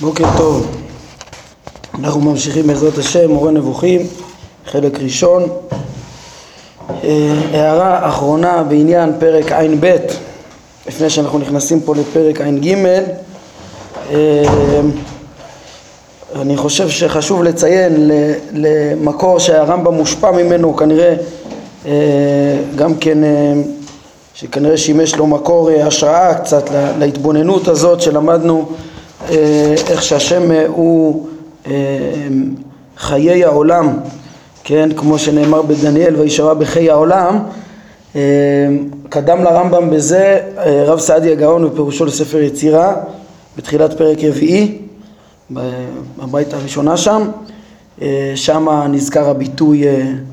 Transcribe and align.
בוקר 0.00 0.24
טוב, 0.36 0.76
אנחנו 1.98 2.20
ממשיכים 2.20 2.66
בעזרת 2.66 2.98
השם, 2.98 3.30
מורה 3.30 3.50
נבוכים, 3.50 4.00
חלק 4.66 4.98
ראשון. 5.00 5.48
אה, 7.04 7.34
הערה 7.52 8.08
אחרונה 8.08 8.62
בעניין 8.62 9.12
פרק 9.18 9.52
ע"ב, 9.52 9.96
לפני 10.86 11.10
שאנחנו 11.10 11.38
נכנסים 11.38 11.80
פה 11.80 11.94
לפרק 11.94 12.40
ע"ג. 12.40 12.74
אה, 14.10 14.44
אני 16.40 16.56
חושב 16.56 16.88
שחשוב 16.88 17.42
לציין 17.42 18.10
למקור 18.52 19.38
שהרמב"ם 19.38 19.94
מושפע 19.94 20.30
ממנו, 20.30 20.76
כנראה 20.76 21.14
אה, 21.86 21.92
גם 22.74 22.94
כן, 22.94 23.18
שכנראה 24.34 24.76
שימש 24.76 25.14
לו 25.14 25.26
מקור 25.26 25.70
השראה 25.70 26.34
קצת 26.34 26.70
להתבוננות 26.98 27.68
הזאת 27.68 28.00
שלמדנו 28.00 28.68
איך 29.88 30.02
שהשם 30.02 30.52
אה, 30.52 30.66
הוא 30.66 31.26
אה, 31.66 31.72
חיי 32.96 33.44
העולם, 33.44 33.96
כן, 34.64 34.88
כמו 34.96 35.18
שנאמר 35.18 35.62
בדניאל 35.62 36.16
וישבע 36.16 36.54
בחיי 36.54 36.90
העולם, 36.90 37.38
קדם 39.08 39.44
לרמב"ם 39.44 39.90
בזה 39.90 40.40
רב 40.86 40.98
סעדיה 40.98 41.34
גאון 41.34 41.70
בפירושו 41.70 42.04
לספר 42.04 42.38
יצירה 42.38 42.94
בתחילת 43.56 43.98
פרק 43.98 44.18
רביעי 44.24 44.78
בבית 46.18 46.54
הראשונה 46.54 46.96
שם, 46.96 47.28
שם 48.34 48.68
נזכר 48.88 49.30
הביטוי 49.30 49.84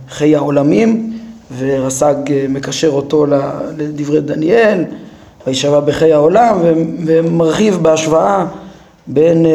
חיי 0.09 0.35
העולמים 0.35 1.19
ורס"ג 1.59 2.15
מקשר 2.49 2.89
אותו 2.89 3.25
לדברי 3.77 4.21
דניאל 4.21 4.83
וישבע 5.47 5.79
בחיי 5.79 6.13
העולם 6.13 6.57
ומרחיב 7.05 7.77
בהשוואה 7.81 8.45
בין 9.07 9.45
uh, 9.45 9.49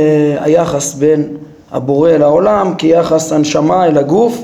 היחס 0.45 0.95
בין 0.95 1.37
הבורא 1.73 2.11
אל 2.11 2.23
העולם 2.23 2.75
כיחס 2.79 3.33
הנשמה 3.33 3.87
אל 3.87 3.99
הגוף. 3.99 4.43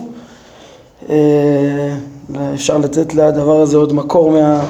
uh, 1.08 1.12
אפשר 2.54 2.78
לתת 2.78 3.14
לדבר 3.14 3.60
הזה 3.60 3.76
עוד 3.76 3.92
מקור 3.92 4.30
מה, 4.30 4.60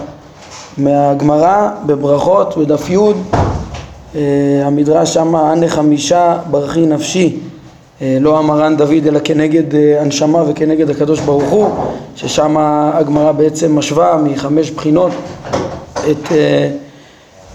מהגמרא 0.79 1.69
בברכות 1.87 2.57
בדף 2.57 2.91
י' 2.91 2.97
uh, 2.97 4.17
המדרש 4.65 5.15
שמה 5.15 5.53
הנה 5.53 5.69
חמישה 5.69 6.39
ברכי 6.51 6.87
נפשי 6.87 7.39
לא 8.21 8.39
המרן 8.39 8.77
דוד 8.77 9.07
אלא 9.07 9.21
כנגד 9.25 9.65
הנשמה 10.01 10.43
וכנגד 10.49 10.91
הקדוש 10.91 11.21
ברוך 11.21 11.51
הוא 11.51 11.69
ששם 12.17 12.57
הגמרא 12.95 13.33
בעצם 13.33 13.79
משווה 13.79 14.17
מחמש 14.25 14.71
בחינות 14.71 15.13
את 16.11 16.27
uh, 16.27 16.33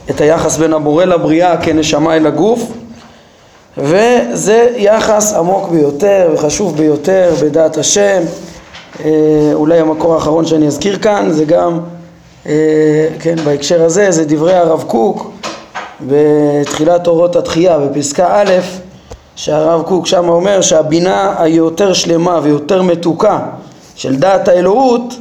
את 0.10 0.22
היחס 0.22 0.58
בין 0.58 0.74
הבורא 0.74 1.06
לבריאה 1.06 1.58
כנשמה 1.58 2.16
אל 2.16 2.28
הגוף 2.28 2.72
וזה 3.78 4.70
יחס 4.76 5.34
עמוק 5.34 5.70
ביותר 5.70 6.30
וחשוב 6.34 6.78
ביותר 6.78 7.34
בדעת 7.42 7.78
השם. 7.78 8.22
אה, 9.06 9.10
אולי 9.54 9.80
המקור 9.80 10.14
האחרון 10.14 10.46
שאני 10.46 10.68
אזכיר 10.68 11.00
כאן 11.00 11.28
זה 11.32 11.46
גם 11.46 11.80
אה, 12.46 13.08
כן 13.20 13.36
בהקשר 13.46 13.84
הזה 13.84 14.12
זה 14.12 14.26
דברי 14.26 14.54
הרב 14.54 14.84
קוק 14.88 15.32
בתחילת 16.02 17.08
אורות 17.08 17.36
התחייה 17.36 17.80
בפסקה 17.80 18.28
א' 18.32 18.52
שהרב 19.36 19.82
קוק 19.82 20.08
שם 20.08 20.30
אומר 20.30 20.62
שהבינה 20.62 21.36
היותר 21.38 21.94
שלמה 21.94 22.40
ויותר 22.44 22.82
מתוקה 22.82 23.40
של 23.96 24.16
דעת 24.16 24.48
האלוהות 24.48 25.14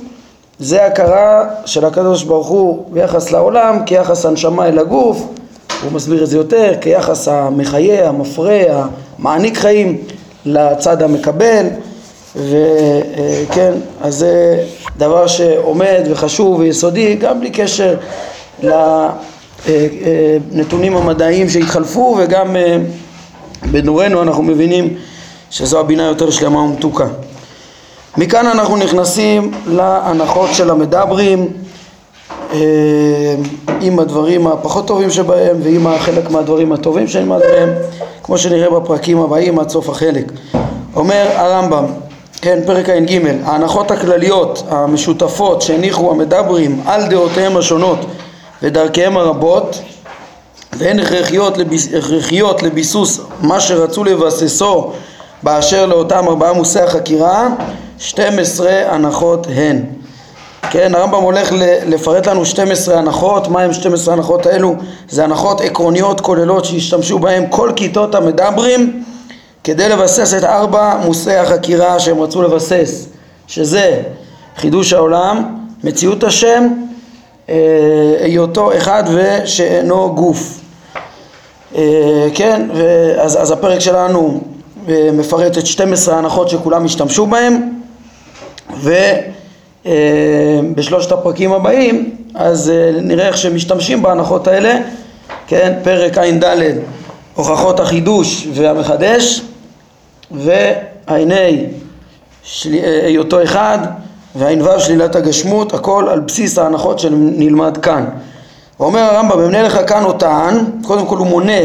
זה 0.61 0.87
הכרה 0.87 1.45
של 1.65 1.85
הקדוש 1.85 2.23
ברוך 2.23 2.49
הוא 2.49 2.85
ביחס 2.93 3.31
לעולם 3.31 3.79
כיחס 3.87 4.27
הנשמה 4.27 4.69
אל 4.69 4.79
הגוף, 4.79 5.27
הוא 5.83 5.93
מסביר 5.93 6.23
את 6.25 6.29
זה 6.29 6.37
יותר, 6.37 6.73
כיחס 6.81 7.29
המחיה, 7.29 8.09
המפרה, 8.09 8.87
המעניק 9.19 9.59
חיים 9.59 9.99
לצד 10.45 11.03
המקבל. 11.03 11.67
וכן, 12.37 13.73
אז 14.01 14.15
זה 14.15 14.65
דבר 14.97 15.27
שעומד 15.27 16.01
וחשוב 16.11 16.59
ויסודי 16.61 17.15
גם 17.15 17.41
בלי 17.41 17.51
קשר 17.51 17.97
לנתונים 20.53 20.97
המדעיים 20.97 21.49
שהתחלפו 21.49 22.17
וגם 22.19 22.57
בדורנו 23.73 24.23
אנחנו 24.23 24.43
מבינים 24.43 24.95
שזו 25.51 25.81
הבינה 25.81 26.03
יותר 26.03 26.31
שלמה 26.31 26.59
ומתוקה 26.59 27.07
מכאן 28.19 28.47
אנחנו 28.47 28.77
נכנסים 28.77 29.51
להנחות 29.67 30.51
של 30.53 30.71
המדברים 30.71 31.49
אה, 32.53 32.59
עם 33.81 33.99
הדברים 33.99 34.47
הפחות 34.47 34.87
טובים 34.87 35.11
שבהם 35.11 35.57
ועם 35.63 35.99
חלק 35.99 36.31
מהדברים 36.31 36.73
הטובים 36.73 37.09
שנלמד 37.09 37.39
בהם 37.39 37.69
כמו 38.23 38.39
שנראה 38.39 38.81
בפרקים 38.81 39.21
הבאים 39.21 39.59
עד 39.59 39.69
סוף 39.69 39.89
החלק. 39.89 40.33
אומר 40.97 41.27
הרמב"ם 41.35 41.85
כן 42.43 42.59
פרק 42.67 42.89
ע"ג 42.89 43.21
ההנחות 43.45 43.91
הכלליות 43.91 44.63
המשותפות 44.69 45.63
שהניחו 45.63 46.11
המדברים 46.11 46.81
על 46.87 47.07
דעותיהם 47.07 47.57
השונות 47.57 47.99
ודרכיהם 48.63 49.17
הרבות 49.17 49.79
והן 50.73 51.01
הכרחיות, 51.01 51.59
לביס, 51.59 51.89
הכרחיות 51.95 52.63
לביסוס 52.63 53.21
מה 53.43 53.61
שרצו 53.61 54.05
לבססו 54.05 54.93
באשר 55.43 55.87
לאותם 55.87 56.29
ארבעה 56.29 56.53
מושאי 56.53 56.83
החקירה 56.83 57.49
12 57.99 58.71
הנחות 58.95 59.47
הן. 59.55 59.83
כן, 60.71 60.95
הרמב"ם 60.95 61.23
הולך 61.23 61.53
לפרט 61.87 62.27
לנו 62.27 62.45
12 62.45 62.99
הנחות, 62.99 63.49
מה 63.49 63.61
הם 63.61 63.73
12 63.73 64.15
הנחות 64.15 64.47
האלו? 64.47 64.75
זה 65.09 65.25
הנחות 65.25 65.61
עקרוניות 65.61 66.21
כוללות 66.21 66.65
שהשתמשו 66.65 67.19
בהן 67.19 67.45
כל 67.51 67.73
כיתות 67.77 68.15
המדברים 68.15 69.03
כדי 69.65 69.89
לבסס 69.89 70.35
את 70.35 70.45
ארבע 70.45 70.97
מושאי 71.05 71.37
החקירה 71.37 72.01
שהם 72.01 72.21
רצו 72.21 72.43
לבסס, 72.43 73.09
שזה 73.47 74.03
חידוש 74.57 74.93
העולם, 74.93 75.57
מציאות 75.85 76.25
השם, 76.25 76.69
אה, 77.49 77.55
היותו 78.21 78.77
אחד 78.77 79.05
ושאינו 79.15 80.15
גוף. 80.15 80.61
אה, 81.77 82.29
כן, 82.35 82.69
אז, 83.21 83.43
אז 83.43 83.51
הפרק 83.51 83.79
שלנו 83.79 84.41
מפרט 85.13 85.59
את 85.59 85.67
12 85.67 86.15
ההנחות 86.15 86.49
שכולם 86.49 86.85
השתמשו 86.85 87.27
בהן 87.27 87.73
ובשלושת 89.85 91.13
הפרקים 91.13 91.53
הבאים 91.53 92.19
אז 92.35 92.71
אה, 92.71 93.01
נראה 93.03 93.27
איך 93.27 93.37
שמשתמשים 93.37 94.03
בהנחות 94.03 94.49
האלה, 94.49 94.79
כן, 95.47 95.79
פרק 95.83 96.19
ע"ד 96.19 96.45
הוכחות 97.35 97.81
החידוש 97.81 98.49
והמחדש. 98.53 99.43
וע"ה 100.31 101.17
של... 102.43 102.75
אה, 102.75 103.07
היותו 103.07 103.43
אחד 103.43 103.79
וע"ו 104.35 104.81
שלילת 104.81 105.17
הגשמות, 105.17 105.75
הכל 105.75 106.07
על 106.11 106.21
בסיס 106.21 106.59
ההנחות 106.59 106.99
שנלמד 106.99 107.77
כאן. 107.77 108.05
אומר 108.81 109.01
הרמב"ם, 109.01 109.41
אמנה 109.41 109.63
לך 109.63 109.79
כאן 109.87 110.05
אותן, 110.05 110.65
קודם 110.83 111.07
כל 111.07 111.17
הוא 111.17 111.27
מונה 111.27 111.63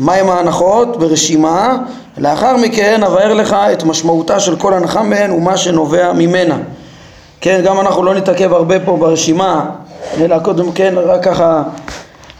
מהם 0.00 0.30
ההנחות 0.30 0.96
ברשימה, 0.96 1.76
לאחר 2.18 2.56
מכן 2.56 3.02
אבאר 3.02 3.34
לך 3.34 3.56
את 3.72 3.84
משמעותה 3.84 4.40
של 4.40 4.56
כל 4.56 4.74
הנחה 4.74 5.02
מהן 5.02 5.30
ומה 5.30 5.56
שנובע 5.56 6.12
ממנה. 6.12 6.58
כן, 7.40 7.60
גם 7.64 7.80
אנחנו 7.80 8.02
לא 8.02 8.14
נתעכב 8.14 8.52
הרבה 8.52 8.80
פה 8.80 8.96
ברשימה, 8.96 9.70
אלא 10.20 10.38
קודם 10.38 10.72
כן 10.72 10.94
רק 10.96 11.24
ככה 11.24 11.62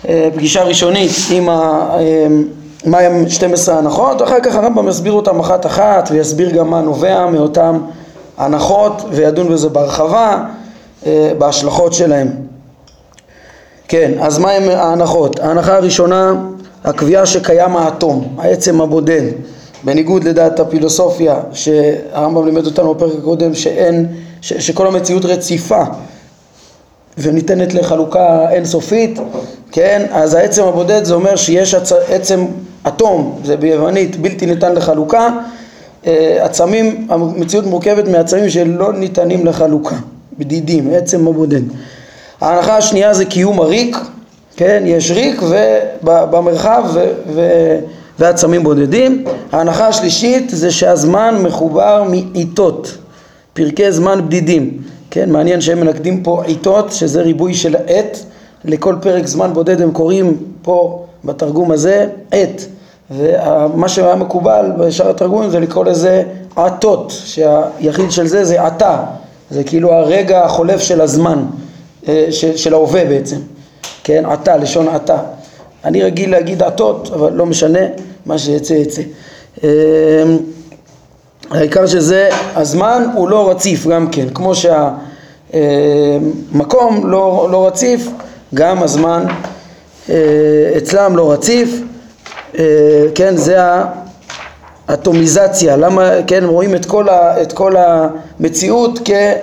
אה, 0.09 0.28
פגישה 0.34 0.62
ראשונית 0.62 1.10
עם 1.31 1.48
ה... 1.48 1.88
אה, 1.98 2.26
מהם 2.87 3.28
12 3.28 3.78
הנחות, 3.78 4.22
אחר 4.22 4.41
כך 4.42 4.54
הרמב"ם 4.54 4.88
יסביר 4.88 5.12
אותם 5.12 5.41
אחת 5.41 5.66
אחת 5.66 6.09
ויסביר 6.12 6.50
גם 6.50 6.71
מה 6.71 6.81
נובע 6.81 7.27
מאותן 7.27 7.78
הנחות 8.38 9.04
וידון 9.10 9.48
בזה 9.48 9.69
בהרחבה 9.69 10.44
אה, 11.06 11.32
בהשלכות 11.38 11.92
שלהם. 11.92 12.28
כן, 13.88 14.12
אז 14.21 14.38
מהם 14.38 14.62
ההנחות? 14.69 15.41
ההנחה 15.41 15.77
הראשונה 15.77 16.34
הקביעה 16.84 17.27
שקיים 17.27 17.77
האטום, 17.77 18.36
העצם 18.38 18.80
הבודד, 18.80 19.22
בניגוד 19.84 20.24
לדעת 20.24 20.60
הפילוסופיה 20.60 21.41
שהרמב"ם 21.53 22.47
לימד 22.47 22.66
אותנו 22.66 22.94
בפרק 22.94 23.12
הקודם 23.18 23.54
שאין, 23.54 24.06
ש, 24.41 24.53
שכל 24.53 24.86
המציאות 24.86 25.24
רציפה 25.24 25.82
וניתנת 27.18 27.74
לחלוקה 27.74 28.50
אינסופית, 28.50 29.18
כן, 29.72 30.06
אז 30.10 30.34
העצם 30.34 30.65
הבודד 30.65 31.04
זה 31.04 31.15
אומר 31.15 31.36
שיש 31.36 31.74
עצ, 31.74 31.92
עצם 31.92 32.44
אטום, 32.88 33.41
זה 33.44 33.56
ביוונית 33.56 34.16
בלתי 34.16 34.47
ניתן 34.47 34.74
לחלוקה, 34.74 35.28
אה, 36.06 36.44
עצמים, 36.44 37.06
המציאות 37.10 37.66
מורכבת 37.66 38.09
מעצמים 38.09 38.50
שלא 38.50 38.92
ניתנים 38.92 39.47
לחלוקה, 39.47 39.97
בדידים, 40.38 40.91
עצם 40.94 41.28
הבודד. 41.28 41.62
ההנחה 42.41 42.77
השנייה 42.77 43.15
זה 43.15 43.24
קיום 43.24 43.60
הריק, 43.60 43.97
כן, 44.60 44.83
יש 44.86 45.10
ריק 45.10 45.42
במרחב 46.03 46.83
ו, 46.95 47.04
ו, 47.34 47.41
ועצמים 48.18 48.62
בודדים. 48.62 49.24
ההנחה 49.53 49.89
השלישית 49.89 50.51
זה 50.51 50.71
שהזמן 50.71 51.41
מחובר 51.42 52.04
מעיתות, 52.10 52.98
פרקי 53.53 53.92
זמן 53.92 54.21
בדידים. 54.27 54.78
כן, 55.10 55.30
מעניין 55.30 55.60
שהם 55.60 55.80
מנקדים 55.80 56.22
פה 56.22 56.42
עיתות, 56.45 56.92
שזה 56.92 57.22
ריבוי 57.22 57.54
של 57.54 57.77
עת, 57.86 58.18
לכל 58.65 58.95
פרק 59.01 59.27
זמן 59.27 59.53
בודד 59.53 59.83
הם 59.83 59.91
קוראים 59.91 60.36
פה 60.63 61.04
בתרגום 61.24 61.71
הזה 61.71 62.06
עת, 62.30 62.66
ומה 63.10 63.89
שהיה 63.89 64.15
מקובל 64.15 64.72
בשאר 64.78 65.10
התרגומים 65.10 65.51
זה 65.51 65.60
לקרוא 65.60 65.84
לזה 65.84 66.22
עטות, 66.56 67.13
שהיחיד 67.24 68.10
של 68.10 68.27
זה 68.27 68.45
זה 68.45 68.66
עתה, 68.66 69.04
זה 69.51 69.65
כאילו 69.65 69.92
הרגע 69.92 70.45
החולף 70.45 70.80
של 70.80 71.01
הזמן, 71.01 71.45
אה, 72.09 72.27
של 72.56 72.74
ההווה 72.74 73.04
בעצם, 73.04 73.36
כן, 74.04 74.24
עתה, 74.26 74.56
לשון 74.56 74.88
עתה. 74.88 75.18
אני 75.84 76.02
רגיל 76.02 76.30
להגיד 76.30 76.62
עטות, 76.62 77.10
אבל 77.14 77.32
לא 77.32 77.47
משנה, 77.47 77.80
מה 78.26 78.38
שיצא 78.38 78.72
יצא. 78.72 79.02
אמ, 79.64 79.68
העיקר 81.50 81.86
שזה, 81.86 82.28
הזמן 82.54 83.04
הוא 83.14 83.28
לא 83.28 83.50
רציף 83.50 83.86
גם 83.86 84.08
כן, 84.10 84.28
כמו 84.34 84.52
שהמקום 85.50 87.10
לא, 87.10 87.48
לא 87.50 87.66
רציף, 87.66 88.08
גם 88.54 88.82
הזמן 88.82 89.24
אה, 90.10 90.14
אצלם 90.76 91.16
לא 91.16 91.32
רציף, 91.32 91.80
אה, 92.58 93.04
כן, 93.14 93.36
זה 93.36 93.56
האטומיזציה, 94.88 95.76
למה, 95.76 96.10
כן, 96.26 96.44
רואים 96.44 96.74
את 96.74 96.86
כל, 96.86 97.08
ה, 97.08 97.42
את 97.42 97.53
כל 97.53 97.74
המציאות 97.76 98.98
כ... 99.04 99.10
אה, 99.10 99.41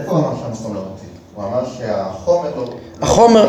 איפה 0.00 0.10
הוא 0.10 0.18
אמר 0.18 0.34
שהמקום 0.36 0.74
לא 0.74 0.80
רציף? 0.80 1.08
הוא 1.34 1.44
אמר 1.44 1.64
שהחומר 1.78 2.50
לא... 2.56 2.87
החומר, 3.02 3.48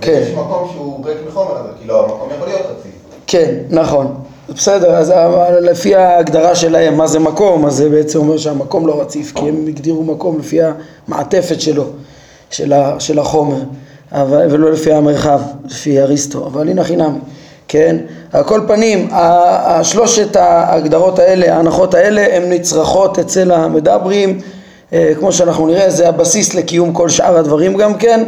כן. 0.00 0.22
יש 0.22 0.34
מקום 0.34 0.68
שהוא 0.72 1.06
ריק 1.06 1.16
מחומר, 1.28 1.56
אז 1.56 1.66
כאילו 1.78 2.04
המקום 2.04 2.28
יכול 2.36 2.48
להיות 2.48 2.66
רציף. 2.66 2.92
כן, 3.26 3.54
נכון. 3.70 4.14
בסדר, 4.48 4.94
אז 4.94 5.12
לפי 5.60 5.94
ההגדרה 5.94 6.54
שלהם, 6.54 6.96
מה 6.96 7.06
זה 7.06 7.18
מקום, 7.18 7.66
אז 7.66 7.74
זה 7.74 7.88
בעצם 7.88 8.18
אומר 8.18 8.38
שהמקום 8.38 8.86
לא 8.86 9.00
רציף, 9.00 9.32
כי 9.34 9.48
הם 9.48 9.64
הגדירו 9.68 10.04
מקום 10.04 10.38
לפי 10.38 10.58
המעטפת 11.08 11.60
שלו, 11.60 11.84
של, 12.50 12.72
ה, 12.72 13.00
של 13.00 13.18
החומר, 13.18 13.60
אבל, 14.12 14.46
ולא 14.50 14.72
לפי 14.72 14.92
המרחב, 14.92 15.40
לפי 15.64 16.00
אריסטו, 16.00 16.46
אבל 16.46 16.68
הנה 16.68 16.84
חינם, 16.84 17.18
כן? 17.68 17.96
על 18.32 18.44
כל 18.44 18.60
פנים, 18.66 19.10
שלושת 19.82 20.36
ההגדרות 20.36 21.18
האלה, 21.18 21.56
ההנחות 21.56 21.94
האלה, 21.94 22.36
הן 22.36 22.52
נצרכות 22.52 23.18
אצל 23.18 23.52
המדברים, 23.52 24.40
אה, 24.92 25.12
כמו 25.18 25.32
שאנחנו 25.32 25.66
נראה, 25.66 25.90
זה 25.90 26.08
הבסיס 26.08 26.54
לקיום 26.54 26.92
כל 26.92 27.08
שאר 27.08 27.36
הדברים 27.36 27.76
גם 27.76 27.94
כן, 27.94 28.24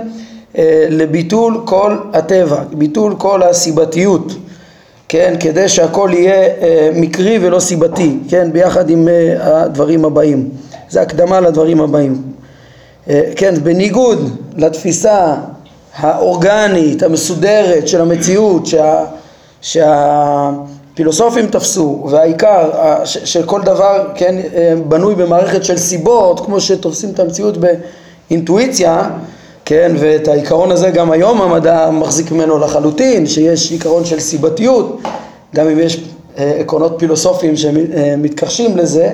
לביטול 0.90 1.60
כל 1.64 1.96
הטבע, 2.12 2.62
ביטול 2.72 3.14
כל 3.18 3.42
הסיבתיות. 3.42 4.32
כן, 5.08 5.34
כדי 5.40 5.68
שהכל 5.68 6.10
יהיה 6.12 6.34
אה, 6.34 6.90
מקרי 6.94 7.38
ולא 7.42 7.60
סיבתי, 7.60 8.18
כן, 8.28 8.52
ביחד 8.52 8.90
עם 8.90 9.08
אה, 9.08 9.62
הדברים 9.62 10.04
הבאים. 10.04 10.48
זה 10.88 11.02
הקדמה 11.02 11.40
לדברים 11.40 11.80
הבאים. 11.80 12.22
אה, 13.08 13.22
כן, 13.36 13.54
בניגוד 13.62 14.30
לתפיסה 14.56 15.34
האורגנית, 15.96 17.02
המסודרת 17.02 17.88
של 17.88 18.00
המציאות, 18.00 18.66
שה, 18.66 19.04
שהפילוסופים 19.60 21.46
תפסו, 21.46 22.06
והעיקר 22.10 22.70
שכל 23.04 23.62
דבר, 23.62 24.10
כן, 24.14 24.34
אה, 24.54 24.74
בנוי 24.88 25.14
במערכת 25.14 25.64
של 25.64 25.76
סיבות, 25.76 26.40
כמו 26.40 26.60
שתופסים 26.60 27.10
את 27.10 27.20
המציאות 27.20 27.56
באינטואיציה, 28.30 29.10
כן, 29.64 29.92
ואת 29.98 30.28
העיקרון 30.28 30.70
הזה 30.70 30.90
גם 30.90 31.10
היום 31.10 31.42
המדע 31.42 31.90
מחזיק 31.90 32.32
ממנו 32.32 32.58
לחלוטין, 32.58 33.26
שיש 33.26 33.70
עיקרון 33.72 34.04
של 34.04 34.20
סיבתיות, 34.20 35.00
גם 35.54 35.68
אם 35.68 35.78
יש 35.78 36.04
אה, 36.38 36.52
עקרונות 36.60 36.94
פילוסופיים 36.98 37.56
שמתכחשים 37.56 38.76
לזה, 38.76 39.10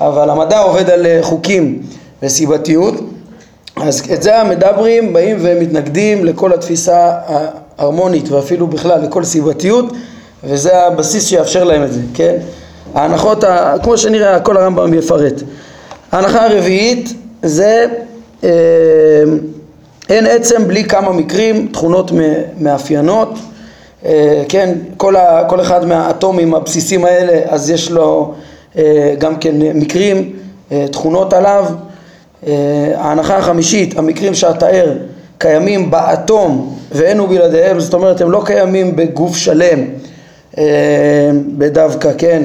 אבל 0.00 0.30
המדע 0.30 0.58
עובד 0.58 0.90
על 0.90 1.06
אה, 1.06 1.18
חוקים 1.22 1.82
וסיבתיות, 2.22 2.94
אז 3.76 4.02
את 4.12 4.22
זה 4.22 4.40
המדברים 4.40 5.12
באים 5.12 5.36
ומתנגדים 5.40 6.24
לכל 6.24 6.52
התפיסה 6.52 7.12
ההרמונית 7.26 8.28
ואפילו 8.28 8.66
בכלל 8.66 9.02
לכל 9.02 9.24
סיבתיות, 9.24 9.92
וזה 10.44 10.86
הבסיס 10.86 11.26
שיאפשר 11.26 11.64
להם 11.64 11.84
את 11.84 11.92
זה, 11.92 12.00
כן? 12.14 12.36
ההנחות, 12.94 13.44
כמו 13.82 13.98
שנראה, 13.98 14.36
הכל 14.36 14.56
הרמב"ם 14.56 14.94
יפרט. 14.94 15.42
ההנחה 16.12 16.46
הרביעית 16.46 17.14
זה 17.42 17.86
אה, 18.44 18.50
אין 20.08 20.26
עצם 20.26 20.68
בלי 20.68 20.84
כמה 20.84 21.12
מקרים, 21.12 21.68
תכונות 21.72 22.10
מאפיינות, 22.60 23.38
אה, 24.04 24.42
כן, 24.48 24.74
כל, 24.96 25.16
ה, 25.16 25.44
כל 25.48 25.60
אחד 25.60 25.84
מהאטומים 25.84 26.54
הבסיסים 26.54 27.04
האלה, 27.04 27.40
אז 27.46 27.70
יש 27.70 27.90
לו 27.90 28.34
אה, 28.78 29.14
גם 29.18 29.36
כן 29.36 29.54
מקרים, 29.74 30.32
אה, 30.72 30.86
תכונות 30.92 31.32
עליו. 31.32 31.64
ההנחה 32.96 33.36
החמישית, 33.36 33.98
המקרים 33.98 34.34
שאתאר 34.34 34.92
קיימים 35.38 35.90
באטום 35.90 36.76
ואין 36.92 37.18
הוא 37.18 37.28
בלעדיהם, 37.28 37.80
זאת 37.80 37.94
אומרת 37.94 38.20
הם 38.20 38.30
לא 38.30 38.42
קיימים 38.44 38.96
בגוף 38.96 39.36
שלם, 39.36 39.84
בדווקא, 41.58 42.10
כן, 42.18 42.42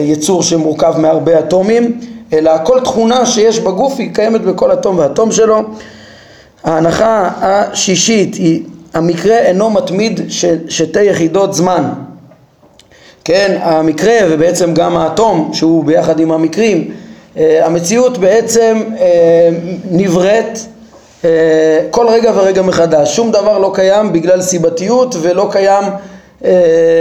יצור 0.00 0.42
שמורכב 0.42 0.94
מהרבה 0.98 1.38
אטומים, 1.38 2.00
אלא 2.32 2.52
כל 2.64 2.80
תכונה 2.80 3.26
שיש 3.26 3.60
בגוף 3.60 3.94
היא 3.98 4.14
קיימת 4.14 4.40
בכל 4.40 4.72
אטום 4.72 4.98
ואטום 4.98 5.32
שלו. 5.32 5.62
ההנחה 6.64 7.30
השישית 7.36 8.34
היא 8.34 8.62
המקרה 8.94 9.38
אינו 9.38 9.70
מתמיד 9.70 10.20
שתי 10.68 11.02
יחידות 11.02 11.54
זמן. 11.54 11.90
כן, 13.24 13.58
המקרה 13.60 14.14
ובעצם 14.30 14.74
גם 14.74 14.96
האטום 14.96 15.50
שהוא 15.52 15.84
ביחד 15.84 16.20
עם 16.20 16.32
המקרים 16.32 16.90
אה, 17.36 17.66
המציאות 17.66 18.18
בעצם 18.18 18.82
אה, 19.00 19.48
נבראת 19.90 20.58
אה, 21.24 21.30
כל 21.90 22.06
רגע 22.08 22.32
ורגע 22.34 22.62
מחדש. 22.62 23.16
שום 23.16 23.30
דבר 23.30 23.58
לא 23.58 23.72
קיים 23.74 24.12
בגלל 24.12 24.42
סיבתיות 24.42 25.14
ולא 25.22 25.48
קיים 25.52 25.84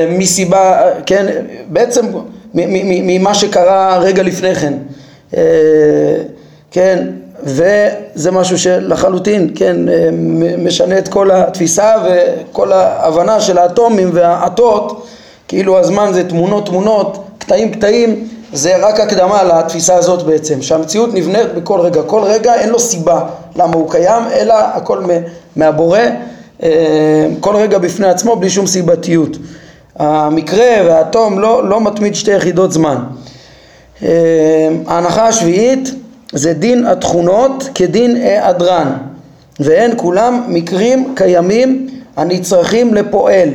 מסיבה, 0.10 0.90
כן, 1.06 1.26
בעצם 1.68 2.06
ממה 2.54 3.34
שקרה 3.34 3.98
רגע 3.98 4.24
לפני 4.24 4.56
כן. 4.56 4.74
כן, 6.72 7.08
וזה 7.44 8.32
משהו 8.32 8.60
שלחלוטין, 8.60 9.50
כן, 9.56 9.90
אה, 9.90 10.10
משנה 10.58 10.98
את 10.98 11.08
כל 11.08 11.32
התפיסה 11.32 11.96
וכל 12.06 12.72
ההבנה 12.72 13.42
של 13.42 13.58
האטומים 13.58 14.10
והעטות, 14.14 15.08
כאילו 15.48 15.80
הזמן 15.80 16.10
זה 16.14 16.30
תמונות 16.30 16.66
תמונות, 16.66 17.18
קטעים 17.38 17.72
קטעים, 17.72 18.28
זה 18.54 18.88
רק 18.88 19.00
הקדמה 19.00 19.44
לתפיסה 19.44 19.96
הזאת 19.96 20.24
בעצם, 20.24 20.62
שהמציאות 20.62 21.14
נבנית 21.14 21.54
בכל 21.56 21.80
רגע, 21.80 22.02
כל 22.02 22.22
רגע 22.24 22.56
אין 22.56 22.70
לו 22.70 22.80
סיבה 22.80 23.22
למה 23.56 23.74
הוא 23.74 23.92
קיים, 23.92 24.24
אלא 24.34 24.54
הכל 24.54 25.04
מהבורא, 25.56 26.00
אה, 26.64 27.28
כל 27.40 27.56
רגע 27.56 27.78
בפני 27.78 28.08
עצמו 28.08 28.36
בלי 28.36 28.50
שום 28.50 28.68
סיבתיות. 28.68 29.38
המקרה 30.00 30.82
והאטום 30.86 31.40
לא, 31.40 31.70
לא 31.70 31.82
מתמיד 31.82 32.16
שתי 32.16 32.32
יחידות 32.32 32.72
זמן. 32.72 32.98
אה, 34.04 34.70
ההנחה 34.88 35.28
השביעית 35.28 35.90
זה 36.34 36.54
דין 36.54 36.86
התכונות 36.86 37.70
כדין 37.76 38.16
היעדרן 38.16 38.94
ואין 39.60 39.92
כולם 39.98 40.44
מקרים 40.48 41.14
קיימים 41.16 41.88
הנצרכים 42.18 42.94
לפועל 42.94 43.50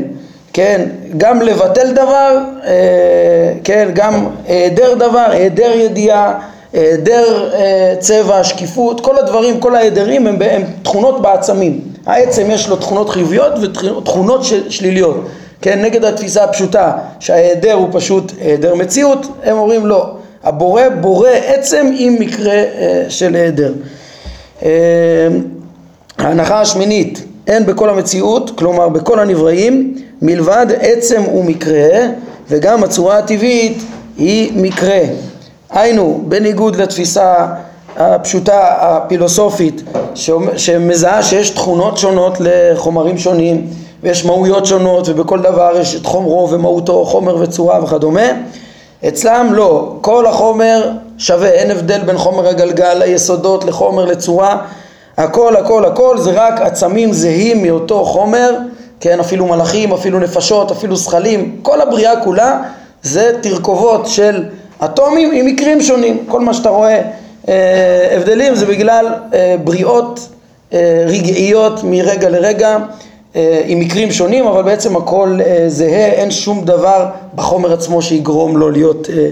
כן, 0.53 0.89
גם 1.17 1.43
לבטל 1.43 1.93
דבר, 1.93 2.39
אה, 2.67 3.53
כן, 3.65 3.89
גם 3.93 4.27
היעדר 4.47 4.95
דבר, 4.95 5.27
היעדר 5.31 5.71
ידיעה, 5.75 6.39
היעדר 6.73 7.51
אה, 7.55 7.95
צבע, 7.99 8.45
שקיפות, 8.45 9.01
כל 9.01 9.19
הדברים, 9.19 9.61
כל 9.61 9.75
ההיעדרים 9.77 10.27
הם, 10.27 10.37
הם 10.43 10.63
תכונות 10.83 11.23
בעצמים. 11.23 11.81
העצם 12.07 12.47
יש 12.51 12.69
לו 12.69 12.77
תכונות 12.77 13.11
חיוביות 13.11 13.53
ותכונות 13.63 14.41
שליליות. 14.69 15.25
כן, 15.63 15.83
נגד 15.83 16.05
התפיסה 16.05 16.45
הפשוטה 16.45 16.93
שההיעדר 17.21 17.73
הוא 17.73 17.89
פשוט 17.93 18.33
היעדר 18.41 18.75
מציאות, 18.75 19.27
הם 19.45 19.59
אומרים 19.59 19.87
לא, 19.87 20.11
הבורא 20.45 20.83
בורא 21.01 21.31
עצם 21.31 21.91
עם 21.99 22.17
מקרה 22.21 22.55
אה, 22.55 23.05
של 23.09 23.35
היעדר. 23.35 23.73
אה, 24.63 24.69
ההנחה 26.19 26.61
השמינית, 26.61 27.25
אין 27.47 27.67
בכל 27.67 27.91
המציאות, 27.91 28.51
כלומר 28.59 28.89
בכל 28.89 29.21
הנבראים, 29.21 29.95
מלבד 30.23 30.67
עצם 30.81 31.23
ומקרה, 31.35 32.07
וגם 32.49 32.85
הצורה 32.85 33.19
הטבעית 33.19 33.83
היא 34.19 34.53
מקרה. 34.57 35.01
היינו, 35.71 36.21
בניגוד 36.29 36.77
לתפיסה 36.77 37.47
הפשוטה 37.97 38.69
הפילוסופית 38.81 39.83
שמזהה 40.57 41.23
שיש 41.23 41.51
תכונות 41.51 41.99
שונות 41.99 42.37
לחומרים 42.41 43.19
שונים 43.19 43.67
ויש 44.03 44.25
מהויות 44.25 44.67
שונות 44.67 45.09
ובכל 45.09 45.41
דבר 45.41 45.73
יש 45.81 45.97
את 45.97 46.07
חומרו 46.07 46.49
ומהותו, 46.51 47.05
חומר 47.05 47.37
וצורה 47.37 47.85
וכדומה 47.85 48.29
אצלם 49.09 49.53
לא, 49.53 49.97
כל 50.01 50.27
החומר 50.27 50.91
שווה, 51.19 51.49
אין 51.49 51.71
הבדל 51.71 52.01
בין 52.01 52.19
חומר 52.19 52.49
הגלגל 52.49 52.95
ליסודות, 52.95 53.65
לחומר, 53.65 54.05
לצורה, 54.05 54.59
הכל 55.17 55.57
הכל 55.57 55.85
הכל 55.85 56.19
זה 56.19 56.31
רק 56.31 56.61
עצמים 56.61 57.13
זהים 57.13 57.63
מאותו 57.63 58.05
חומר, 58.05 58.57
כן, 59.01 59.21
אפילו 59.21 59.47
מלאכים, 59.47 59.93
אפילו 59.93 60.19
נפשות, 60.19 60.71
אפילו 60.71 60.97
זכלים, 60.97 61.57
כל 61.63 61.81
הבריאה 61.81 62.25
כולה 62.25 62.63
זה 63.03 63.33
תרכובות 63.43 64.07
של 64.07 64.45
אטומים 64.85 65.31
עם 65.33 65.47
מקרים 65.47 65.83
שונים, 65.83 66.25
כל 66.29 66.41
מה 66.41 66.55
שאתה 66.55 66.69
רואה 66.69 67.03
אה, 67.49 68.17
הבדלים 68.17 68.55
זה 68.55 68.67
בגלל 68.67 69.07
אה, 69.35 69.57
בריאות 69.65 70.29
אה, 70.73 71.05
רגעיות 71.07 71.81
מרגע 71.85 72.29
לרגע 72.29 72.77
עם 73.65 73.81
מקרים 73.81 74.11
שונים, 74.11 74.47
אבל 74.47 74.63
בעצם 74.63 74.97
הכל 74.97 75.39
אה, 75.47 75.65
זהה, 75.69 76.07
אין 76.07 76.31
שום 76.31 76.65
דבר 76.65 77.07
בחומר 77.35 77.73
עצמו 77.73 78.03
שיגרום 78.03 78.57
לו 78.57 78.71
להיות 78.71 79.09
אה, 79.11 79.31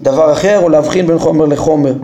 דבר 0.00 0.32
אחר 0.32 0.60
או 0.62 0.68
להבחין 0.68 1.06
בין 1.06 1.18
חומר 1.18 1.44
לחומר. 1.44 1.94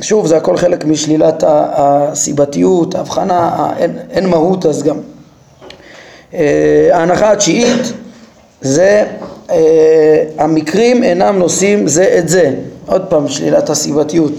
שוב, 0.00 0.26
זה 0.26 0.36
הכל 0.36 0.56
חלק 0.56 0.84
משלילת 0.84 1.44
הסיבתיות, 1.46 2.94
ההבחנה, 2.94 3.70
אין, 3.76 3.98
אין 4.10 4.26
מהות 4.26 4.66
אז 4.66 4.82
גם. 4.82 4.96
ההנחה 6.92 7.32
התשיעית 7.32 7.92
זה 8.60 9.04
המקרים 10.38 11.02
אינם 11.02 11.38
נושאים 11.38 11.88
זה 11.88 12.14
את 12.18 12.28
זה. 12.28 12.54
עוד 12.86 13.02
פעם, 13.08 13.28
שלילת 13.28 13.70
הסיבתיות. 13.70 14.32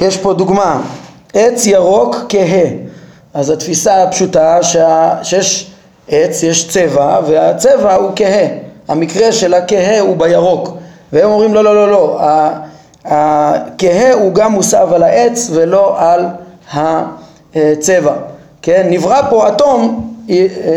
יש 0.00 0.16
פה 0.16 0.32
דוגמה, 0.32 0.82
עץ 1.34 1.66
ירוק 1.66 2.16
כהה 2.28 2.85
אז 3.36 3.50
התפיסה 3.50 4.02
הפשוטה 4.02 4.62
שה, 4.62 5.14
שיש 5.22 5.70
עץ, 6.08 6.42
יש 6.42 6.68
צבע, 6.68 7.18
והצבע 7.26 7.94
הוא 7.94 8.10
כהה. 8.16 8.46
המקרה 8.88 9.32
של 9.32 9.54
הכהה 9.54 10.00
הוא 10.00 10.16
בירוק. 10.16 10.68
והם 11.12 11.30
אומרים 11.30 11.54
לא, 11.54 11.64
לא, 11.64 11.74
לא, 11.74 11.90
לא, 11.90 12.20
הכהה 13.04 14.12
הוא 14.12 14.32
גם 14.32 14.52
מוסב 14.52 14.88
על 14.92 15.02
העץ 15.02 15.50
ולא 15.52 15.94
על 15.98 16.26
הצבע. 16.74 18.12
כן, 18.62 18.86
נברא 18.90 19.22
פה 19.30 19.48
אטום 19.48 20.10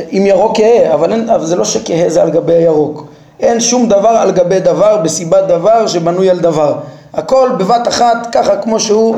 עם 0.10 0.26
ירוק 0.26 0.58
כהה, 0.58 0.94
אבל, 0.94 1.12
אין, 1.14 1.30
אבל 1.30 1.46
זה 1.46 1.56
לא 1.56 1.66
שכהה 1.66 2.10
זה 2.10 2.22
על 2.22 2.30
גבי 2.30 2.54
ירוק. 2.54 3.08
אין 3.40 3.60
שום 3.60 3.90
דבר 3.90 4.10
על 4.10 4.32
גבי 4.32 4.60
דבר 4.60 4.98
בסיבת 4.98 5.44
דבר 5.48 5.88
שבנוי 5.88 6.30
על 6.30 6.40
דבר. 6.40 6.76
הכל 7.14 7.50
בבת 7.58 7.88
אחת 7.88 8.28
ככה 8.32 8.56
כמו 8.56 8.80
שהוא 8.80 9.16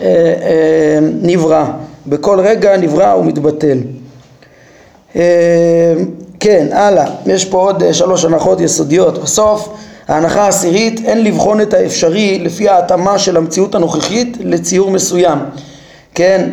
אה, 0.00 0.04
אה, 0.06 0.98
נברא. 1.22 1.64
בכל 2.06 2.40
רגע 2.40 2.76
נברא 2.76 3.14
ומתבטל. 3.14 3.78
אה, 5.16 5.94
כן, 6.40 6.66
הלאה, 6.72 7.04
יש 7.26 7.44
פה 7.44 7.58
עוד 7.58 7.82
אה, 7.82 7.94
שלוש 7.94 8.24
הנחות 8.24 8.60
יסודיות. 8.60 9.18
בסוף, 9.18 9.68
ההנחה 10.08 10.42
העשירית, 10.42 11.00
אין 11.04 11.24
לבחון 11.24 11.60
את 11.60 11.74
האפשרי 11.74 12.38
לפי 12.38 12.68
ההתאמה 12.68 13.18
של 13.18 13.36
המציאות 13.36 13.74
הנוכחית 13.74 14.36
לציור 14.40 14.90
מסוים. 14.90 15.38
כן, 16.14 16.50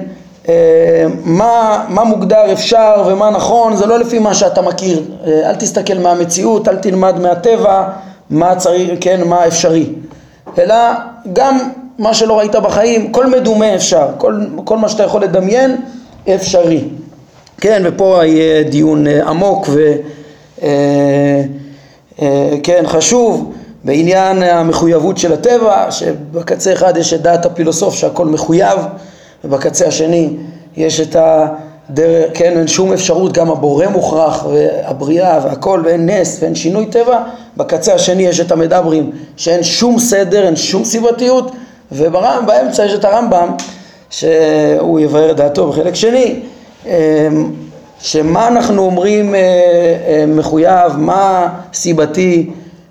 אה, 0.49 1.05
מה, 1.23 1.85
מה 1.89 2.03
מוגדר 2.03 2.53
אפשר 2.53 3.03
ומה 3.07 3.29
נכון, 3.29 3.75
זה 3.75 3.85
לא 3.85 3.99
לפי 3.99 4.19
מה 4.19 4.33
שאתה 4.33 4.61
מכיר. 4.61 5.03
אל 5.25 5.55
תסתכל 5.55 5.97
מהמציאות, 5.97 6.67
אל 6.67 6.75
תלמד 6.75 7.19
מהטבע, 7.19 7.87
מה 8.29 8.55
צריך, 8.55 8.91
כן, 9.01 9.27
מה 9.27 9.47
אפשרי. 9.47 9.89
אלא 10.57 10.75
גם 11.33 11.59
מה 11.99 12.13
שלא 12.13 12.39
ראית 12.39 12.55
בחיים, 12.55 13.11
כל 13.11 13.27
מדומה 13.27 13.75
אפשר, 13.75 14.07
כל, 14.17 14.39
כל 14.63 14.77
מה 14.77 14.89
שאתה 14.89 15.03
יכול 15.03 15.23
לדמיין 15.23 15.77
אפשרי. 16.35 16.83
כן, 17.57 17.81
ופה 17.85 18.25
יהיה 18.25 18.63
דיון 18.63 19.07
אה, 19.07 19.29
עמוק 19.29 19.69
וכן, 19.69 19.97
אה, 22.21 22.79
אה, 22.79 22.87
חשוב 22.87 23.53
בעניין 23.83 24.43
המחויבות 24.43 25.17
של 25.17 25.33
הטבע, 25.33 25.91
שבקצה 25.91 26.73
אחד 26.73 26.97
יש 26.97 27.13
את 27.13 27.21
דעת 27.21 27.45
הפילוסוף 27.45 27.95
שהכל 27.95 28.25
מחויב, 28.25 28.79
ובקצה 29.43 29.87
השני 29.87 30.29
יש 30.77 30.99
את 30.99 31.15
הדרך, 31.19 32.31
כן, 32.33 32.57
אין 32.57 32.67
שום 32.67 32.93
אפשרות, 32.93 33.33
גם 33.33 33.51
הבורא 33.51 33.87
מוכרח, 33.87 34.45
והבריאה 34.45 35.39
והכל, 35.43 35.81
ואין 35.85 36.09
נס 36.09 36.37
ואין 36.41 36.55
שינוי 36.55 36.85
טבע, 36.85 37.23
בקצה 37.57 37.93
השני 37.93 38.23
יש 38.23 38.39
את 38.39 38.51
המדברים 38.51 39.11
שאין 39.37 39.63
שום 39.63 39.99
סדר, 39.99 40.45
אין 40.45 40.55
שום 40.55 40.85
סיבתיות, 40.85 41.51
ובאמצע 41.91 42.85
יש 42.85 42.93
את 42.93 43.05
הרמב"ם 43.05 43.49
שהוא 44.09 44.99
יבהר 44.99 45.31
את 45.31 45.35
דעתו 45.35 45.69
בחלק 45.69 45.95
שני 45.95 46.39
אמ, 46.85 47.51
שמה 47.99 48.47
אנחנו 48.47 48.81
אומרים 48.81 49.35
אה, 49.35 49.39
אה, 50.07 50.25
מחויב, 50.27 50.97
מה 50.97 51.49
סיבתי 51.73 52.49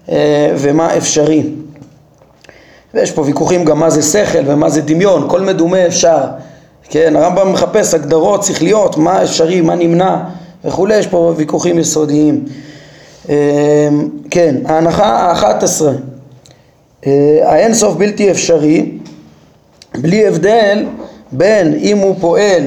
אה, 0.09 0.53
ומה 0.57 0.97
אפשרי. 0.97 1.43
ויש 2.95 3.11
פה 3.11 3.23
ויכוחים 3.23 3.65
גם 3.65 3.79
מה 3.79 3.91
זה 3.91 4.03
שכל 4.03 4.39
ומה 4.47 4.71
זה 4.71 4.81
דמיון, 4.81 5.29
כל 5.29 5.41
מדומה 5.41 5.87
אפשר. 5.87 6.21
כן, 6.91 7.17
הרמב"ם 7.17 7.53
מחפש 7.53 7.95
הגדרות 7.95 8.45
שכליות, 8.45 8.97
מה 8.97 9.23
אפשרי, 9.23 9.61
מה 9.61 9.75
נמנע 9.75 10.17
וכולי, 10.65 10.97
יש 10.97 11.07
פה 11.07 11.33
ויכוחים 11.37 11.79
יסודיים. 11.79 12.45
אמ, 13.29 13.35
כן, 14.31 14.57
ההנחה 14.65 15.07
האחת 15.07 15.63
עשרה 15.63 15.93
אה, 17.07 17.39
האין 17.43 17.75
סוף 17.75 17.97
בלתי 17.97 18.31
אפשרי 18.31 18.91
בלי 19.99 20.27
הבדל 20.27 20.85
בין 21.33 21.79
אם 21.83 21.99
הוא 21.99 22.15
פועל, 22.21 22.63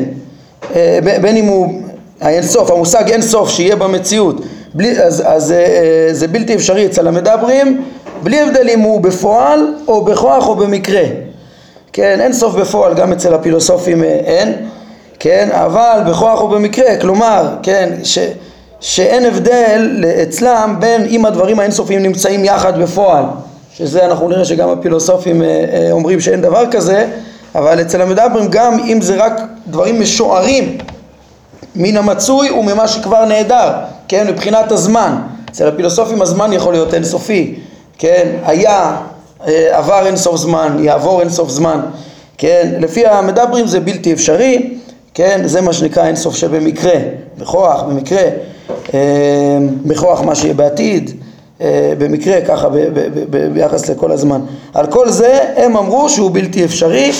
אה, 0.76 1.00
בין 1.22 1.38
אם 1.38 1.46
הוא, 1.46 1.82
האין 2.22 2.44
סוף, 2.44 2.72
המושג 2.72 3.12
אין 3.12 3.22
סוף 3.22 3.50
שיהיה 3.50 3.76
במציאות, 3.76 4.42
בלי, 4.74 5.00
אז, 5.02 5.24
אז 5.26 5.52
אה, 5.52 6.10
זה 6.12 6.28
בלתי 6.28 6.56
אפשרי 6.56 6.86
אצל 6.86 7.08
המדברים 7.08 7.82
בלי 8.24 8.42
הבדל 8.42 8.70
אם 8.70 8.80
הוא 8.80 9.02
בפועל 9.02 9.76
או 9.88 10.06
בכוח 10.06 10.48
או 10.48 10.56
במקרה. 10.56 11.04
כן, 11.94 12.22
אין 12.22 12.34
סוף 12.34 12.56
בפועל 12.56 12.94
גם 12.94 13.14
אצל 13.14 13.34
הפילוסופים 13.34 14.04
אין 14.04 14.54
כן, 15.20 15.50
אבל 15.52 16.00
בכוח 16.10 16.42
או 16.42 16.48
במקרה, 16.48 16.98
כלומר, 16.98 17.56
כן, 17.64 17.90
ש, 18.04 18.20
שאין 18.80 19.26
הבדל 19.26 20.06
אצלם 20.24 20.76
בין 20.80 21.06
אם 21.10 21.26
הדברים 21.26 21.60
האינסופיים 21.60 22.04
נמצאים 22.04 22.46
יחד 22.46 22.82
בפועל 22.82 23.26
שזה 23.78 24.06
אנחנו 24.06 24.30
נראה 24.30 24.46
שגם 24.46 24.70
הפילוסופים 24.70 25.42
אה, 25.42 25.48
אה, 25.48 25.92
אומרים 25.92 26.22
שאין 26.22 26.42
דבר 26.42 26.64
כזה, 26.72 27.08
אבל 27.56 27.82
אצל 27.82 28.02
המדברים 28.02 28.48
גם 28.50 28.80
אם 28.80 29.02
זה 29.02 29.16
רק 29.16 29.42
דברים 29.68 30.02
משוערים 30.02 30.78
מן 31.76 31.98
המצוי 31.98 32.52
וממה 32.52 32.88
שכבר 32.88 33.26
נעדר, 33.26 33.72
כן, 34.08 34.28
מבחינת 34.28 34.72
הזמן. 34.72 35.16
אצל 35.50 35.68
הפילוסופים 35.68 36.22
הזמן 36.22 36.54
יכול 36.54 36.74
להיות 36.74 36.94
אינסופי, 36.94 37.60
כן, 37.98 38.28
היה, 38.46 38.98
אה, 39.48 39.78
עבר 39.78 40.06
אינסוף 40.06 40.36
זמן, 40.36 40.78
יעבור 40.80 41.22
אינסוף 41.22 41.50
זמן, 41.50 41.80
כן, 42.38 42.74
לפי 42.80 43.08
המדברים 43.08 43.68
זה 43.68 43.80
בלתי 43.80 44.14
אפשרי, 44.14 44.78
כן, 45.14 45.42
זה 45.46 45.62
מה 45.62 45.74
שנקרא 45.74 46.08
אינסוף 46.08 46.36
שבמקרה, 46.36 46.96
בכוח, 47.38 47.84
במקרה, 47.84 48.24
בכוח 49.86 50.22
מה 50.22 50.36
שיהיה 50.36 50.54
בעתיד, 50.54 51.12
במקרה 51.98 52.42
ככה 52.42 52.68
ביחס 53.54 53.90
לכל 53.90 54.12
הזמן. 54.12 54.42
על 54.74 54.88
כל 54.88 55.10
זה 55.10 55.40
הם 55.56 55.78
אמרו 55.78 56.10
שהוא 56.10 56.32
בלתי 56.34 56.66
אפשרי 56.66 57.12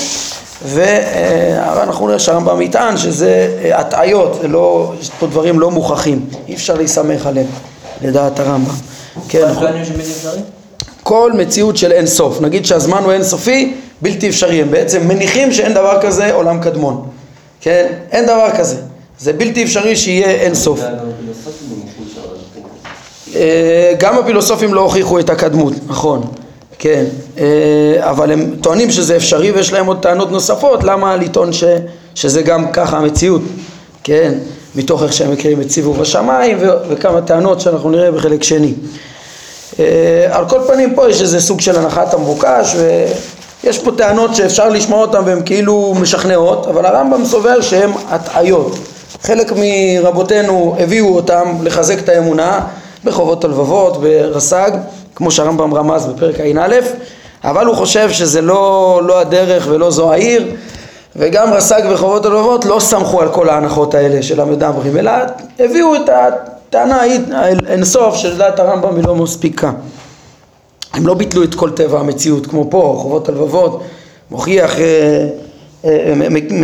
ואנחנו 0.64 2.06
נראה 2.06 2.18
שהרמב"ם 2.18 2.62
יטען 2.62 2.96
שזה 2.96 3.58
אה, 3.64 3.80
הטעיות, 3.80 4.38
זה 4.42 4.48
לא, 4.48 4.92
יש 5.00 5.10
פה 5.18 5.26
דברים 5.26 5.60
לא 5.60 5.70
מוכחים, 5.70 6.26
אי 6.48 6.54
אפשר 6.54 6.74
להסתמך 6.74 7.26
עליהם 7.26 7.46
לדעת 8.02 8.40
הרמב"ם. 8.40 8.74
כן, 9.28 9.48
נכון. 9.50 9.66
כל 11.02 11.32
מציאות 11.32 11.76
של 11.76 11.92
אין 11.92 12.06
סוף, 12.06 12.40
נגיד 12.40 12.66
שהזמן 12.66 13.02
הוא 13.04 13.12
אין 13.12 13.22
סופי, 13.22 13.74
בלתי 14.02 14.28
אפשרי, 14.28 14.62
הם 14.62 14.70
בעצם 14.70 15.08
מניחים 15.08 15.52
שאין 15.52 15.74
דבר 15.74 15.98
כזה 16.02 16.34
עולם 16.34 16.60
קדמון, 16.60 17.06
כן? 17.60 17.86
אין 18.12 18.24
דבר 18.24 18.50
כזה, 18.58 18.76
זה 19.20 19.32
בלתי 19.32 19.64
אפשרי 19.64 19.96
שיהיה 19.96 20.30
אין 20.30 20.54
סוף. 20.54 20.80
אה, 23.34 23.92
גם 23.98 24.18
הפילוסופים 24.18 24.74
לא 24.74 24.80
הוכיחו 24.80 25.18
את 25.18 25.30
הקדמות, 25.30 25.72
נכון, 25.86 26.22
כן, 26.78 27.04
אה, 27.38 27.44
אבל 28.00 28.32
הם 28.32 28.54
טוענים 28.60 28.90
שזה 28.90 29.16
אפשרי 29.16 29.50
ויש 29.50 29.72
להם 29.72 29.86
עוד 29.86 30.02
טענות 30.02 30.30
נוספות, 30.30 30.84
למה 30.84 31.16
לטעון 31.16 31.52
ש, 31.52 31.64
שזה 32.14 32.42
גם 32.42 32.72
ככה 32.72 32.96
המציאות, 32.96 33.42
כן, 34.04 34.34
מתוך 34.74 35.02
איך 35.02 35.12
שהם 35.12 35.32
מכירים 35.32 35.60
את 35.60 35.70
סיבוב 35.70 36.00
השמיים 36.00 36.58
ו, 36.60 36.68
וכמה 36.88 37.20
טענות 37.20 37.60
שאנחנו 37.60 37.90
נראה 37.90 38.10
בחלק 38.10 38.42
שני. 38.42 38.74
אה, 39.78 40.26
על 40.30 40.48
כל 40.48 40.60
פנים 40.66 40.94
פה 40.94 41.10
יש 41.10 41.22
איזה 41.22 41.40
סוג 41.40 41.60
של 41.60 41.78
הנחת 41.78 42.14
המבוקש 42.14 42.76
ויש 43.64 43.78
פה 43.78 43.90
טענות 43.96 44.34
שאפשר 44.34 44.68
לשמוע 44.68 45.00
אותן 45.00 45.22
והן 45.24 45.42
כאילו 45.44 45.94
משכנעות, 46.00 46.66
אבל 46.66 46.86
הרמב"ם 46.86 47.24
סובר 47.24 47.60
שהן 47.60 47.90
הטעיות. 48.08 48.78
חלק 49.22 49.52
מרבותינו 49.56 50.76
הביאו 50.78 51.16
אותם 51.16 51.54
לחזק 51.62 51.98
את 51.98 52.08
האמונה 52.08 52.60
בחובות 53.04 53.44
הלבבות, 53.44 54.00
ברס"ג, 54.00 54.70
כמו 55.14 55.30
שהרמב"ם 55.30 55.74
רמז 55.74 56.06
בפרק 56.06 56.40
ע"א, 56.40 56.74
אבל 57.44 57.66
הוא 57.66 57.76
חושב 57.76 58.10
שזה 58.10 58.40
לא, 58.40 59.00
לא 59.04 59.20
הדרך 59.20 59.66
ולא 59.70 59.90
זו 59.90 60.12
העיר, 60.12 60.54
וגם 61.16 61.52
רס"ג 61.52 61.82
וחובות 61.90 62.26
הלבבות 62.26 62.64
לא 62.64 62.80
סמכו 62.80 63.20
על 63.20 63.28
כל 63.28 63.48
ההנחות 63.48 63.94
האלה 63.94 64.22
של 64.22 64.40
המדברים, 64.40 64.96
אלא 64.96 65.12
הביאו 65.58 65.94
את 65.96 66.08
הטענה 66.08 67.00
האינסוף 67.66 68.16
שלדעת 68.16 68.60
הרמב"ם 68.60 68.96
היא 68.96 69.04
לא 69.04 69.14
מספיקה. 69.14 69.72
הם 70.92 71.06
לא 71.06 71.14
ביטלו 71.14 71.42
את 71.42 71.54
כל 71.54 71.70
טבע 71.70 72.00
המציאות 72.00 72.46
כמו 72.46 72.66
פה, 72.70 72.98
חובות 72.98 73.28
הלבבות, 73.28 73.82
מוכיח, 74.30 74.78
אה, 74.78 75.28
אה, 75.84 76.14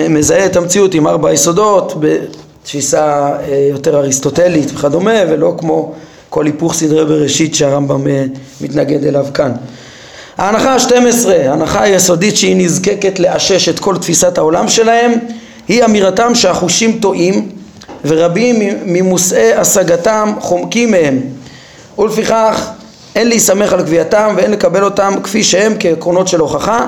מזהה 0.09 0.47
את 0.47 0.57
המציאות 0.57 0.95
עם 0.95 1.07
ארבע 1.07 1.33
יסודות 1.33 1.95
בתפיסה 2.01 3.33
אה, 3.49 3.69
יותר 3.71 3.97
אריסטוטלית 3.97 4.71
וכדומה, 4.75 5.21
ולא 5.29 5.55
כמו 5.59 5.93
כל 6.35 6.47
היפוך 6.47 6.75
סדרי 6.75 7.05
בראשית 7.05 7.55
שהרמב"ם 7.55 8.07
אה, 8.07 8.25
מתנגד 8.61 9.05
אליו 9.05 9.27
כאן. 9.35 9.53
ההנחה 10.39 10.75
ה-12, 10.75 11.29
ההנחה 11.29 11.83
היסודית 11.83 12.37
שהיא 12.37 12.57
נזקקת 12.57 13.19
לאשש 13.19 13.69
את 13.69 13.79
כל 13.79 13.97
תפיסת 13.97 14.39
העולם 14.39 14.69
שלהם, 14.69 15.13
היא 15.69 15.85
אמירתם 15.85 16.35
שהחושים 16.35 16.99
טועים 16.99 17.49
ורבים 18.05 18.57
ממושאי 18.85 19.53
השגתם 19.53 20.33
חומקים 20.41 20.91
מהם. 20.91 21.21
ולפיכך 21.99 22.71
אין 23.15 23.29
להסתמך 23.29 23.73
על 23.73 23.83
קביעתם 23.83 24.35
ואין 24.37 24.51
לקבל 24.51 24.85
אותם 24.85 25.15
כפי 25.23 25.45
שהם 25.45 25.75
כעקרונות 25.81 26.29
של 26.29 26.41
הוכחה. 26.41 26.87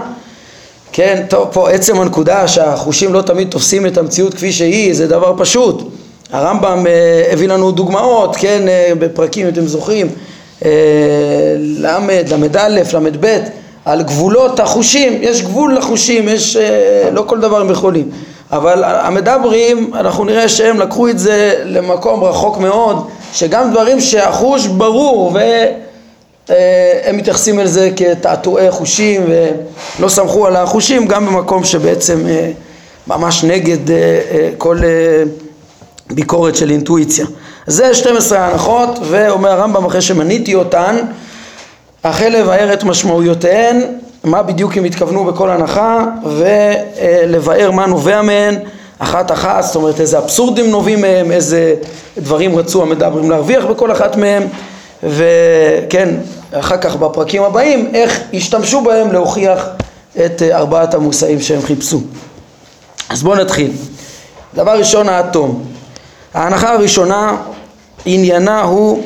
כן, 0.92 1.24
טוב, 1.28 1.48
פה 1.52 1.70
עצם 1.70 2.00
הנקודה 2.00 2.48
שהחושים 2.48 3.12
לא 3.12 3.22
תמיד 3.22 3.50
תופסים 3.50 3.86
את 3.86 3.98
המציאות 3.98 4.34
כפי 4.34 4.52
שהיא 4.52 4.94
זה 4.94 5.06
דבר 5.06 5.34
פשוט 5.38 5.82
הרמב"ם 6.33 6.87
אה, 6.87 7.33
הביא 7.33 7.49
לנו 7.49 7.71
דוגמאות, 7.71 8.37
כן, 8.37 8.68
אה, 8.68 8.92
בפרקים, 8.99 9.47
אם 9.47 9.52
אתם 9.52 9.66
זוכרים, 9.66 10.09
אה, 10.64 10.71
ל', 11.59 11.87
ל"א, 12.28 12.68
ל"ב, 12.68 13.38
על 13.85 14.02
גבולות 14.02 14.61
החושים, 14.61 15.18
יש 15.23 15.42
גבול 15.42 15.76
לחושים, 15.76 16.28
יש, 16.28 16.56
לא 17.12 17.25
כל 17.26 17.40
דבר 17.40 17.61
הם 17.61 17.71
יכולים, 17.71 18.11
אבל 18.52 18.85
המדברים, 18.85 19.90
אנחנו 19.95 20.25
נראה 20.25 20.49
שהם 20.49 20.80
לקחו 20.80 21.09
את 21.09 21.18
זה 21.18 21.54
למקום 21.64 22.25
רחוק 22.25 22.59
מאוד, 22.59 23.06
שגם 23.33 23.71
דברים 23.71 24.00
שהחוש 24.00 24.66
ברור 24.66 25.33
והם 26.49 27.16
מתייחסים 27.16 27.61
אל 27.61 27.66
זה 27.66 27.90
כתעתועי 27.97 28.71
חושים 28.71 29.23
ולא 29.99 30.09
סמכו 30.09 30.47
על 30.47 30.56
החושים, 30.56 31.06
גם 31.06 31.26
במקום 31.26 31.64
שבעצם 31.64 32.25
ממש 33.06 33.45
נגד 33.45 33.95
כל 34.59 34.78
ביקורת 36.10 36.56
של 36.56 36.70
אינטואיציה. 36.70 37.26
זה 37.66 37.94
12 37.94 38.38
ההנחות, 38.38 38.98
ואומר 39.02 39.50
הרמב"ם 39.50 39.84
אחרי 39.84 40.02
שמניתי 40.02 40.54
אותן, 40.54 40.96
החל 42.04 42.28
לבאר 42.28 42.72
את 42.72 42.84
משמעויותיהן, 42.84 43.80
מה 44.25 44.42
בדיוק 44.42 44.76
הם 44.76 44.84
התכוונו 44.84 45.25
בכל 45.25 45.50
הנחה, 45.50 46.04
ולבאר 46.25 47.70
מה 47.70 47.86
נובע 47.86 48.22
מהן 48.22 48.54
אחת 48.98 49.32
אחת, 49.32 49.62
זאת 49.62 49.76
אומרת 49.76 50.00
איזה 50.00 50.18
אבסורדים 50.18 50.70
נובעים 50.70 51.00
מהם, 51.00 51.32
איזה 51.32 51.75
דברים 52.18 52.58
רצו 52.58 52.82
המדברים 52.82 53.30
להרוויח 53.30 53.64
בכל 53.64 53.92
אחת 53.92 54.16
מהם, 54.16 54.42
וכן, 55.02 56.08
אחר 56.52 56.76
כך 56.76 56.96
בפרקים 56.96 57.42
הבאים, 57.42 57.90
איך 57.94 58.20
השתמשו 58.34 58.80
בהם 58.80 59.12
להוכיח 59.12 59.66
את 60.25 60.42
ארבעת 60.42 60.94
המושאים 60.94 61.40
שהם 61.40 61.62
חיפשו. 61.62 62.00
אז 63.08 63.22
בואו 63.22 63.34
נתחיל. 63.34 63.70
דבר 64.54 64.78
ראשון, 64.78 65.08
האטום. 65.08 65.64
ההנחה 66.37 66.73
הראשונה 66.73 67.37
עניינה 68.05 68.62
הוא 68.62 69.02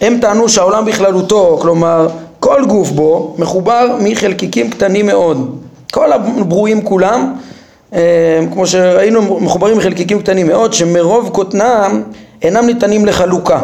הם 0.00 0.18
טענו 0.20 0.48
שהעולם 0.48 0.84
בכללותו, 0.84 1.58
כלומר 1.62 2.08
כל 2.40 2.64
גוף 2.68 2.90
בו 2.90 3.34
מחובר 3.38 3.96
מחלקיקים 4.00 4.70
קטנים 4.70 5.06
מאוד. 5.06 5.58
כל 5.92 6.12
הברואים 6.12 6.82
כולם 6.82 7.34
אה, 7.94 8.00
כמו 8.52 8.66
שראינו 8.66 9.40
מחוברים 9.40 9.78
מחלקיקים 9.78 10.20
קטנים 10.20 10.46
מאוד 10.46 10.72
שמרוב 10.72 11.30
קוטנם 11.32 12.02
אינם 12.42 12.66
ניתנים 12.66 13.06
לחלוקה. 13.06 13.60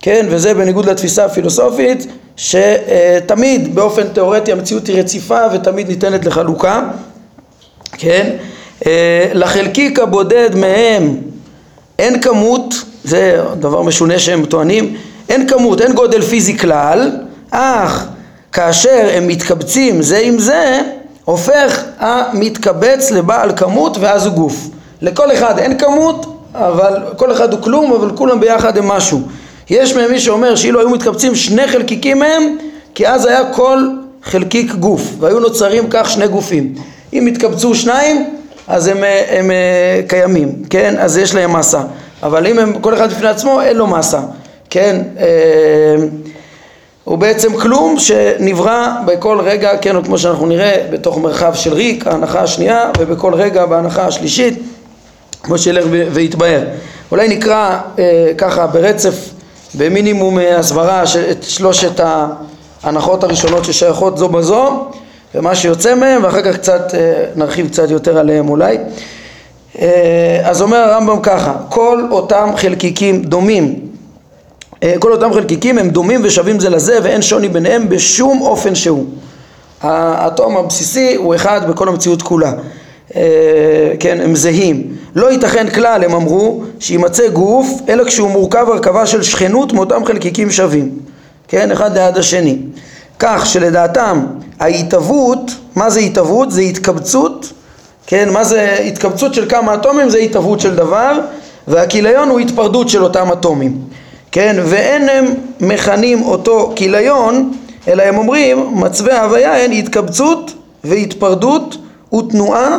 כן? 0.00 0.26
וזה 0.30 0.54
בניגוד 0.54 0.86
לתפיסה 0.86 1.24
הפילוסופית 1.24 2.06
שתמיד 2.36 3.74
באופן 3.74 4.08
תיאורטי 4.08 4.52
המציאות 4.52 4.86
היא 4.86 5.00
רציפה 5.00 5.40
ותמיד 5.52 5.88
ניתנת 5.88 6.24
לחלוקה. 6.24 6.82
כן? 7.92 8.30
אה, 8.86 9.30
לחלקיק 9.34 9.98
הבודד 9.98 10.54
מהם 10.54 11.31
אין 12.02 12.20
כמות, 12.20 12.74
זה 13.04 13.42
דבר 13.60 13.82
משונה 13.82 14.18
שהם 14.18 14.44
טוענים, 14.44 14.94
אין 15.28 15.48
כמות, 15.48 15.80
אין 15.80 15.92
גודל 15.92 16.22
פיזי 16.22 16.58
כלל, 16.58 17.10
אך 17.50 18.06
כאשר 18.52 19.08
הם 19.12 19.28
מתקבצים 19.28 20.02
זה 20.02 20.18
עם 20.18 20.38
זה, 20.38 20.80
הופך 21.24 21.82
המתקבץ 21.98 23.10
לבעל 23.10 23.52
כמות 23.56 23.96
ואז 24.00 24.26
הוא 24.26 24.34
גוף. 24.34 24.68
לכל 25.02 25.32
אחד 25.32 25.58
אין 25.58 25.78
כמות, 25.78 26.38
אבל 26.54 26.96
כל 27.16 27.32
אחד 27.32 27.52
הוא 27.52 27.62
כלום, 27.62 27.92
אבל 27.92 28.16
כולם 28.16 28.40
ביחד 28.40 28.78
הם 28.78 28.88
משהו. 28.88 29.22
יש 29.70 29.96
מהם 29.96 30.10
מי 30.10 30.20
שאומר 30.20 30.56
שאילו 30.56 30.80
היו 30.80 30.90
מתקבצים 30.90 31.34
שני 31.34 31.66
חלקיקים 31.66 32.18
מהם, 32.18 32.42
כי 32.94 33.08
אז 33.08 33.26
היה 33.26 33.52
כל 33.52 33.88
חלקיק 34.22 34.72
גוף, 34.72 35.02
והיו 35.20 35.40
נוצרים 35.40 35.84
כך 35.90 36.10
שני 36.10 36.28
גופים. 36.28 36.74
אם 37.12 37.26
התקבצו 37.26 37.74
שניים, 37.74 38.26
אז 38.72 38.86
הם, 38.86 38.96
הם, 38.96 39.04
הם 39.30 39.50
קיימים, 40.08 40.52
כן? 40.70 40.94
אז 40.98 41.18
יש 41.18 41.34
להם 41.34 41.56
מסה. 41.56 41.80
אבל 42.22 42.46
אם 42.46 42.58
הם, 42.58 42.78
כל 42.80 42.94
אחד 42.94 43.10
בפני 43.10 43.28
עצמו, 43.28 43.60
אין 43.60 43.76
לו 43.76 43.86
מסה, 43.86 44.20
כן? 44.70 45.02
אה, 45.20 45.26
הוא 47.04 47.18
בעצם 47.18 47.56
כלום 47.56 47.98
שנברא 47.98 48.88
בכל 49.06 49.40
רגע, 49.40 49.70
כן, 49.80 49.96
או 49.96 50.04
כמו 50.04 50.18
שאנחנו 50.18 50.46
נראה, 50.46 50.86
בתוך 50.90 51.18
מרחב 51.18 51.54
של 51.54 51.72
ריק, 51.72 52.06
ההנחה 52.06 52.40
השנייה, 52.40 52.90
ובכל 52.98 53.34
רגע 53.34 53.66
בהנחה 53.66 54.06
השלישית, 54.06 54.58
כמו 55.42 55.58
שילך 55.58 55.84
ויתבהר. 56.12 56.62
אולי 57.10 57.28
נקרא 57.28 57.78
אה, 57.98 58.32
ככה 58.38 58.66
ברצף, 58.66 59.14
במינימום 59.74 60.38
אה, 60.38 60.58
הסברה, 60.58 61.02
את 61.30 61.42
שלושת 61.42 62.00
ההנחות 62.84 63.24
הראשונות 63.24 63.64
ששייכות 63.64 64.18
זו 64.18 64.28
בזו, 64.28 64.90
ומה 65.34 65.54
שיוצא 65.54 65.94
מהם, 65.94 66.24
ואחר 66.24 66.42
כך 66.42 66.56
קצת 66.56 66.94
אה, 66.94 67.24
נרחיב 67.36 67.68
קצת 67.68 67.90
יותר 67.90 68.18
עליהם 68.18 68.48
אולי. 68.48 68.78
אה, 69.78 70.40
אז 70.44 70.62
אומר 70.62 70.76
הרמב"ם 70.76 71.20
ככה, 71.22 71.54
כל 71.68 72.06
אותם 72.10 72.50
חלקיקים 72.56 73.22
דומים, 73.22 73.78
אה, 74.82 74.94
כל 74.98 75.12
אותם 75.12 75.32
חלקיקים 75.32 75.78
הם 75.78 75.90
דומים 75.90 76.20
ושווים 76.24 76.60
זה 76.60 76.70
לזה 76.70 76.98
ואין 77.02 77.22
שוני 77.22 77.48
ביניהם 77.48 77.88
בשום 77.88 78.42
אופן 78.42 78.74
שהוא. 78.74 79.04
האטום 79.82 80.56
הבסיסי 80.56 81.14
הוא 81.14 81.34
אחד 81.34 81.70
בכל 81.70 81.88
המציאות 81.88 82.22
כולה. 82.22 82.52
כן, 84.00 84.20
הם 84.20 84.36
זהים. 84.36 84.96
לא 85.14 85.32
ייתכן 85.32 85.70
כלל, 85.70 86.04
הם 86.04 86.14
אמרו, 86.14 86.62
שימצא 86.80 87.28
גוף, 87.28 87.66
אלא 87.88 88.04
כשהוא 88.04 88.30
מורכב 88.30 88.66
הרכבה 88.68 89.06
של 89.06 89.22
שכנות 89.22 89.72
מאותם 89.72 90.04
חלקיקים 90.04 90.50
שווים. 90.50 90.98
כן, 91.48 91.70
אחד 91.70 91.98
ליד 91.98 92.16
השני. 92.16 92.58
כך 93.24 93.46
שלדעתם 93.46 94.26
ההתהוות, 94.60 95.50
מה 95.76 95.90
זה 95.90 96.00
התהוות? 96.00 96.50
זה 96.50 96.60
התקבצות, 96.60 97.52
כן, 98.06 98.28
מה 98.32 98.44
זה 98.44 98.78
התקבצות 98.86 99.34
של 99.34 99.48
כמה 99.48 99.74
אטומים? 99.74 100.10
זה 100.10 100.18
התהוות 100.18 100.60
של 100.60 100.76
דבר, 100.76 101.18
והכיליון 101.68 102.28
הוא 102.28 102.40
התפרדות 102.40 102.88
של 102.88 103.04
אותם 103.04 103.32
אטומים, 103.32 103.78
כן, 104.32 104.56
ואין 104.64 105.08
הם 105.08 105.24
מכנים 105.60 106.22
אותו 106.22 106.72
כיליון, 106.76 107.52
אלא 107.88 108.02
הם 108.02 108.18
אומרים 108.18 108.80
מצבי 108.80 109.12
ההוויה 109.12 109.64
הן 109.64 109.72
התקבצות 109.72 110.52
והתפרדות 110.84 111.76
ותנועה 112.14 112.78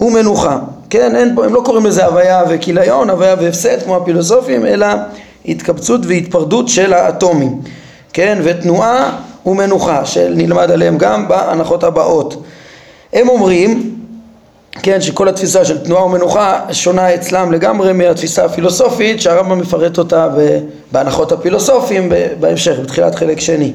ומנוחה, 0.00 0.58
כן, 0.90 1.16
אין 1.16 1.38
הם 1.44 1.54
לא 1.54 1.62
קוראים 1.64 1.86
לזה 1.86 2.06
הוויה 2.06 2.42
וכיליון, 2.48 3.10
הוויה 3.10 3.34
והפסד 3.40 3.82
כמו 3.82 3.96
הפילוסופים, 3.96 4.66
אלא 4.66 4.86
התקבצות 5.46 6.00
והתפרדות 6.06 6.68
של 6.68 6.92
האטומים, 6.92 7.60
כן, 8.12 8.38
ותנועה 8.44 9.18
ומנוחה, 9.46 10.06
שנלמד 10.06 10.70
עליהם 10.70 10.98
גם 10.98 11.28
בהנחות 11.28 11.84
הבאות. 11.84 12.42
הם 13.12 13.28
אומרים, 13.28 13.96
כן, 14.82 15.00
שכל 15.00 15.28
התפיסה 15.28 15.64
של 15.64 15.78
תנועה 15.78 16.04
ומנוחה 16.04 16.60
שונה 16.72 17.14
אצלם 17.14 17.52
לגמרי 17.52 17.92
מהתפיסה 17.92 18.44
הפילוסופית 18.44 19.20
שהרמב"ם 19.20 19.58
מפרט 19.58 19.98
אותה 19.98 20.28
בהנחות 20.92 21.32
הפילוסופיים 21.32 22.12
בהמשך, 22.40 22.78
בתחילת 22.82 23.14
חלק 23.14 23.40
שני. 23.40 23.72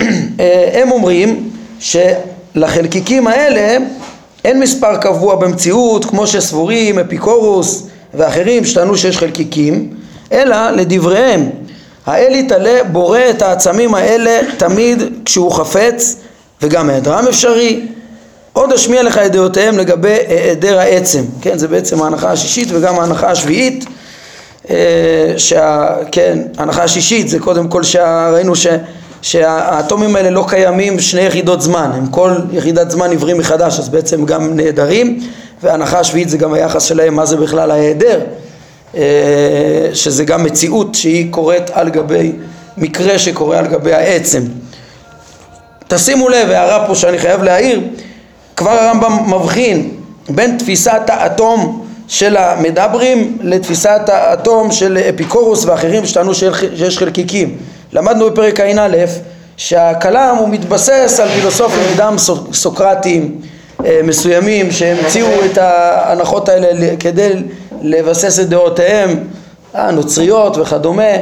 הם 0.78 0.90
אומרים 0.90 1.50
שלחלקיקים 1.80 3.26
האלה 3.26 3.84
אין 4.44 4.60
מספר 4.60 4.96
קבוע 4.96 5.34
במציאות 5.34 6.04
כמו 6.04 6.26
שסבורים 6.26 6.98
אפיקורוס 6.98 7.86
ואחרים 8.14 8.64
שטענו 8.64 8.96
שיש 8.96 9.18
חלקיקים, 9.18 9.94
אלא 10.32 10.70
לדבריהם 10.70 11.50
האל 12.08 12.34
יתעלה 12.34 12.84
בורא 12.92 13.20
את 13.30 13.42
העצמים 13.42 13.94
האלה 13.94 14.40
תמיד 14.56 15.02
כשהוא 15.24 15.52
חפץ 15.52 16.16
וגם 16.62 16.90
היעדרם 16.90 17.28
אפשרי. 17.28 17.80
עוד 18.52 18.72
אשמיע 18.72 19.02
לך 19.02 19.18
את 19.18 19.32
דעותיהם 19.32 19.78
לגבי 19.78 20.16
היעדר 20.28 20.78
העצם. 20.78 21.24
כן 21.40 21.58
זה 21.58 21.68
בעצם 21.68 22.02
ההנחה 22.02 22.30
השישית 22.30 22.68
וגם 22.72 22.98
ההנחה 22.98 23.30
השביעית 23.30 23.84
אה, 24.70 24.76
שה... 25.36 25.88
כן, 26.12 26.38
ההנחה 26.58 26.82
השישית 26.82 27.28
זה 27.28 27.38
קודם 27.38 27.68
כל 27.68 27.82
שראינו 27.82 28.56
ש... 28.56 28.66
שהאטומים 29.22 30.16
האלה 30.16 30.30
לא 30.30 30.44
קיימים 30.48 31.00
שני 31.00 31.20
יחידות 31.20 31.62
זמן, 31.62 31.90
הם 31.94 32.06
כל 32.06 32.32
יחידת 32.52 32.90
זמן 32.90 33.10
עיוורים 33.10 33.38
מחדש 33.38 33.78
אז 33.78 33.88
בעצם 33.88 34.24
גם 34.24 34.56
נעדרים 34.56 35.20
וההנחה 35.62 36.00
השביעית 36.00 36.28
זה 36.28 36.38
גם 36.38 36.52
היחס 36.52 36.84
שלהם 36.84 37.14
מה 37.14 37.26
זה 37.26 37.36
בכלל 37.36 37.70
ההיעדר. 37.70 38.20
אה, 38.20 38.47
שזה 39.92 40.24
גם 40.24 40.44
מציאות 40.44 40.94
שהיא 40.94 41.32
קורית 41.32 41.70
על 41.70 41.88
גבי 41.88 42.32
מקרה 42.76 43.18
שקורה 43.18 43.58
על 43.58 43.66
גבי 43.66 43.92
העצם. 43.92 44.42
תשימו 45.88 46.28
לב, 46.28 46.50
הערה 46.50 46.86
פה 46.86 46.94
שאני 46.94 47.18
חייב 47.18 47.42
להעיר, 47.42 47.80
כבר 48.56 48.70
הרמב"ם 48.70 49.34
מבחין 49.34 49.90
בין 50.28 50.58
תפיסת 50.58 51.00
האטום 51.08 51.86
של 52.08 52.36
המדברים 52.36 53.38
לתפיסת 53.40 54.00
האטום 54.06 54.72
של 54.72 54.98
אפיקורוס 55.08 55.64
ואחרים 55.64 56.06
שטענו 56.06 56.34
שיש 56.34 56.98
חלקיקים. 56.98 57.56
למדנו 57.92 58.30
בפרק 58.30 58.60
ע"א 58.60 58.96
שהכלם 59.56 60.36
הוא 60.38 60.48
מתבסס 60.48 61.20
על 61.22 61.28
פילוסופים 61.28 61.82
מדם 61.94 62.16
סוקרטיים 62.52 63.40
אה, 63.84 64.00
מסוימים 64.04 64.70
שהמציאו 64.70 65.28
את 65.44 65.58
ההנחות 65.58 66.48
האלה 66.48 66.96
כדי 67.00 67.32
לבסס 67.82 68.40
את 68.40 68.48
דעותיהם 68.48 69.24
הנוצריות 69.74 70.56
וכדומה 70.56 71.12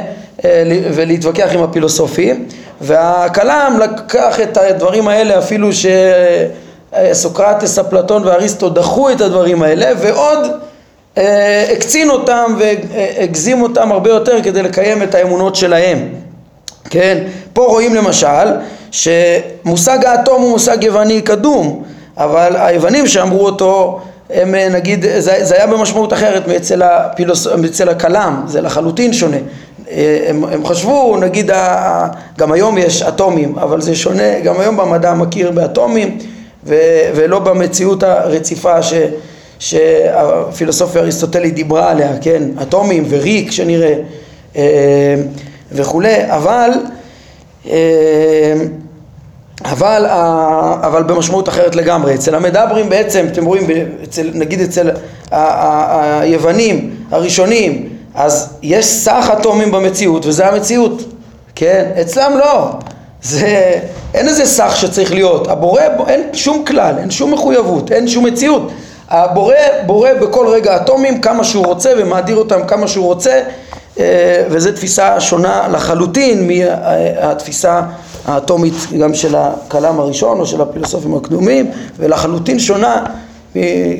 ולהתווכח 0.93 1.49
עם 1.53 1.63
הפילוסופים. 1.63 2.45
והכלם 2.81 3.79
לקח 3.81 4.39
את 4.39 4.57
הדברים 4.57 5.07
האלה 5.07 5.39
אפילו 5.39 5.69
שסוקרטס, 7.13 7.79
אפלטון 7.79 8.25
ואריסטו 8.25 8.69
דחו 8.69 9.09
את 9.09 9.21
הדברים 9.21 9.63
האלה 9.63 9.91
ועוד 9.99 10.39
הקצין 11.71 12.09
אותם 12.09 12.55
והגזים 12.59 13.61
אותם 13.61 13.91
הרבה 13.91 14.09
יותר 14.09 14.41
כדי 14.43 14.61
לקיים 14.61 15.03
את 15.03 15.15
האמונות 15.15 15.55
שלהם. 15.55 16.07
כן, 16.89 17.17
פה 17.53 17.65
רואים 17.65 17.95
למשל 17.95 18.47
שמושג 18.91 20.05
האטום 20.05 20.41
הוא 20.41 20.49
מושג 20.49 20.83
יווני 20.83 21.21
קדום 21.21 21.83
אבל 22.17 22.55
היוונים 22.55 23.07
שאמרו 23.07 23.45
אותו 23.45 23.99
הם 24.29 24.55
נגיד, 24.55 25.05
זה, 25.19 25.43
זה 25.45 25.55
היה 25.55 25.67
במשמעות 25.67 26.13
אחרת 26.13 26.47
מאצל, 26.47 26.81
הפילוס, 26.81 27.47
מאצל 27.47 27.89
הכלם, 27.89 28.43
זה 28.47 28.61
לחלוטין 28.61 29.13
שונה. 29.13 29.37
הם, 30.27 30.43
הם 30.43 30.65
חשבו, 30.65 31.17
נגיד, 31.17 31.51
גם 32.37 32.51
היום 32.51 32.77
יש 32.77 33.01
אטומים, 33.01 33.57
אבל 33.57 33.81
זה 33.81 33.95
שונה, 33.95 34.39
גם 34.39 34.59
היום 34.59 34.77
במדע 34.77 35.13
מכיר 35.13 35.51
באטומים 35.51 36.17
ו, 36.65 36.75
ולא 37.15 37.39
במציאות 37.39 38.03
הרציפה 38.03 38.83
ש, 38.83 38.93
שהפילוסופיה 39.59 41.01
האריסטוטלית 41.01 41.53
דיברה 41.53 41.91
עליה, 41.91 42.11
כן, 42.21 42.43
אטומים 42.61 43.05
וריק 43.09 43.51
שנראה 43.51 43.93
אה, 44.55 45.15
וכולי, 45.71 46.15
אבל 46.27 46.69
אה, 47.69 48.53
אבל, 49.65 50.05
אבל 50.81 51.03
במשמעות 51.03 51.49
אחרת 51.49 51.75
לגמרי. 51.75 52.15
אצל 52.15 52.35
המדברים 52.35 52.89
בעצם, 52.89 53.25
אתם 53.31 53.45
רואים, 53.45 53.67
אצל, 54.03 54.31
נגיד 54.33 54.61
אצל 54.61 54.89
היוונים 55.31 56.95
הראשונים, 57.11 57.89
אז 58.15 58.53
יש 58.61 58.85
סך 58.85 59.29
אטומים 59.39 59.71
במציאות, 59.71 60.25
וזה 60.25 60.47
המציאות, 60.47 61.01
כן? 61.55 61.91
אצלם 62.01 62.37
לא. 62.37 62.69
זה, 63.23 63.79
אין 64.13 64.27
איזה 64.27 64.45
סך 64.45 64.77
שצריך 64.77 65.13
להיות. 65.13 65.47
הבורא, 65.47 65.81
אין 66.07 66.23
שום 66.33 66.65
כלל, 66.65 66.95
אין 66.99 67.11
שום 67.11 67.33
מחויבות, 67.33 67.91
אין 67.91 68.07
שום 68.07 68.25
מציאות. 68.25 68.71
הבורא 69.09 69.55
בורא 69.85 70.13
בכל 70.13 70.47
רגע 70.47 70.75
אטומים 70.75 71.21
כמה 71.21 71.43
שהוא 71.43 71.65
רוצה 71.65 71.91
ומאדיר 71.97 72.35
אותם 72.37 72.67
כמה 72.67 72.87
שהוא 72.87 73.05
רוצה 73.05 73.41
אה, 73.99 74.43
וזו 74.49 74.71
תפיסה 74.71 75.19
שונה 75.19 75.67
לחלוטין 75.71 76.47
מהתפיסה 76.47 77.81
האטומית 78.27 78.73
גם 78.99 79.13
של 79.13 79.35
הכלם 79.35 79.99
הראשון 79.99 80.39
או 80.39 80.45
של 80.45 80.61
הפילוסופים 80.61 81.15
הקדומים 81.15 81.71
ולחלוטין 81.97 82.59
שונה, 82.59 83.05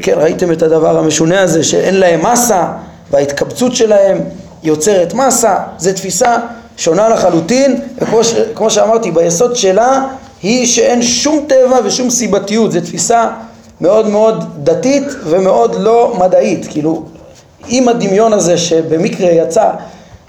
כן 0.01 0.13
ראיתם 0.15 0.51
את 0.51 0.61
הדבר 0.61 0.97
המשונה 0.97 1.41
הזה 1.41 1.63
שאין 1.63 1.99
להם 1.99 2.25
מסה 2.25 2.73
וההתקבצות 3.11 3.75
שלהם 3.75 4.17
יוצרת 4.63 5.13
מסה, 5.13 5.55
זו 5.77 5.93
תפיסה 5.93 6.37
שונה 6.77 7.09
לחלוטין 7.09 7.81
וכמו 7.97 8.69
שאמרתי 8.69 9.11
ביסוד 9.11 9.55
שלה 9.55 10.07
היא 10.43 10.65
שאין 10.67 11.01
שום 11.01 11.45
טבע 11.47 11.79
ושום 11.83 12.09
סיבתיות, 12.09 12.71
זו 12.71 12.81
תפיסה 12.81 13.29
מאוד 13.81 14.07
מאוד 14.07 14.43
דתית 14.63 15.03
ומאוד 15.23 15.75
לא 15.79 16.15
מדעית, 16.19 16.67
כאילו 16.69 17.03
עם 17.67 17.87
הדמיון 17.87 18.33
הזה 18.33 18.57
שבמקרה 18.57 19.29
יצא 19.29 19.69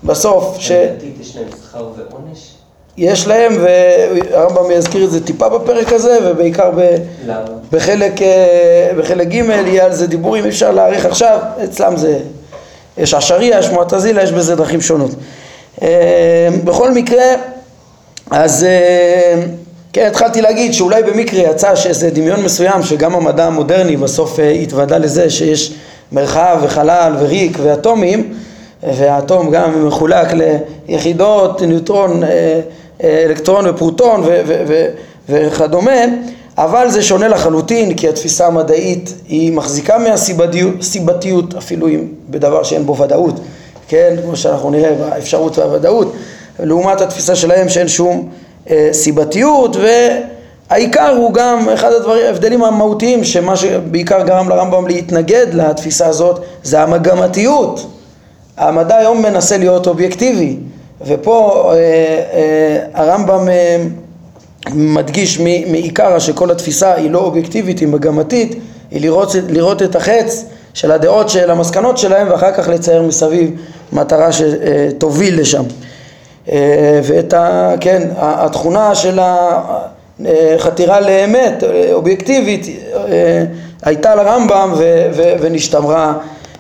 בסוף 0.05 0.57
ש... 0.59 0.71
יש 1.21 1.37
להם 1.37 1.47
שכר 1.63 1.89
ועונש? 1.97 2.58
יש 2.99 3.27
להם, 3.27 3.53
והרמב"ם 3.61 4.71
יזכיר 4.71 5.05
את 5.05 5.11
זה 5.11 5.25
טיפה 5.27 5.49
בפרק 5.49 5.93
הזה, 5.93 6.19
ובעיקר 6.25 6.71
ב... 6.77 6.97
בחלק, 7.73 8.23
אה, 8.23 8.91
בחלק 8.99 9.29
ג' 9.29 9.35
יהיה 9.35 9.85
על 9.85 9.93
זה 9.93 10.07
דיבורים, 10.07 10.45
אי 10.45 10.49
אפשר 10.49 10.71
להעריך 10.71 11.07
עכשיו, 11.07 11.39
אצלם 11.65 11.97
זה... 11.97 12.19
יש 12.99 13.15
עשריה, 13.15 13.59
יש 13.59 13.69
מועטזילה, 13.69 14.23
יש 14.23 14.33
בזה 14.33 14.57
דרכים 14.57 14.81
שונות. 14.81 15.11
אה, 15.83 16.49
בכל 16.65 16.91
מקרה, 16.91 17.25
אז 18.31 18.65
אה, 18.65 19.43
כן, 19.93 20.07
התחלתי 20.07 20.43
להגיד 20.43 20.75
שאולי 20.75 21.03
במקרה 21.03 21.41
יצא 21.41 21.75
שאיזה 21.75 22.11
דמיון 22.11 22.43
מסוים 22.43 22.83
שגם 22.83 23.15
המדע 23.15 23.47
המודרני 23.47 23.97
בסוף 23.97 24.39
התוודע 24.63 24.99
לזה 24.99 25.31
שיש 25.31 25.73
מרחב 26.13 26.59
וחלל 26.63 27.17
וריק 27.19 27.59
ואטומים 27.63 28.35
והאטום 28.83 29.51
גם 29.51 29.87
מחולק 29.87 30.29
ליחידות, 30.89 31.63
ניוטרון, 31.63 32.23
אלקטרון 33.05 33.67
ופרוטון 33.67 34.25
וכדומה, 35.29 36.01
אבל 36.59 36.91
זה 36.91 37.03
שונה 37.03 37.29
לחלוטין 37.29 37.95
כי 37.95 38.09
התפיסה 38.09 38.47
המדעית 38.47 39.15
היא 39.29 39.53
מחזיקה 39.53 39.99
מהסיבתיות 39.99 41.55
אפילו 41.59 41.89
בדבר 42.31 42.63
שאין 42.63 42.87
בו 42.87 42.97
ודאות, 42.97 43.41
כן, 43.89 44.17
כמו 44.23 44.37
שאנחנו 44.37 44.71
נראה 44.71 44.95
באפשרות 44.95 45.59
והוודאות, 45.59 46.15
לעומת 46.61 47.01
התפיסה 47.01 47.37
שלהם 47.37 47.69
שאין 47.69 47.89
שום 47.89 48.29
אה, 48.71 48.89
סיבתיות 48.93 49.77
והעיקר 50.71 51.09
הוא 51.17 51.33
גם 51.33 51.69
אחד 51.69 51.93
הדברים, 51.93 52.27
ההבדלים 52.27 52.65
המהותיים 52.65 53.25
שמה 53.25 53.57
שבעיקר 53.57 54.23
גרם 54.23 54.49
לרמב"ם 54.49 54.87
להתנגד 54.87 55.47
לתפיסה 55.53 56.07
הזאת 56.07 56.41
זה 56.63 56.83
המגמתיות. 56.83 57.87
המדע 58.57 58.97
היום 58.97 59.23
מנסה 59.23 59.57
להיות 59.57 59.87
אובייקטיבי 59.87 60.57
ופה 61.07 61.71
אה, 61.73 61.79
אה, 62.33 62.79
הרמב"ם 62.95 63.49
אה, 63.49 63.77
מדגיש 64.73 65.41
מעיקר 65.67 66.19
שכל 66.19 66.51
התפיסה 66.51 66.95
היא 66.95 67.11
לא 67.11 67.19
אובייקטיבית, 67.19 67.79
היא 67.79 67.89
מגמתית, 67.89 68.55
היא 68.91 69.01
לראות, 69.01 69.35
לראות 69.49 69.83
את 69.83 69.97
החץ 69.97 70.45
של 70.75 70.93
הדעות 70.93 71.29
של 71.29 71.51
המסקנות 71.51 71.99
שלהם 71.99 72.31
ואחר 72.31 72.53
כך 72.53 72.69
לצייר 72.69 73.03
מסביב 73.03 73.51
מטרה 73.93 74.29
שתוביל 74.33 75.41
לשם. 75.41 75.65
ואת 77.03 77.33
ה, 77.33 77.75
כן, 77.81 78.09
התכונה 78.17 78.95
של 78.95 79.19
החתירה 80.27 81.01
לאמת 81.01 81.65
אובייקטיבית 81.93 82.67
הייתה 83.83 84.15
לרמב"ם 84.15 84.73
ונשתמרה 85.41 86.13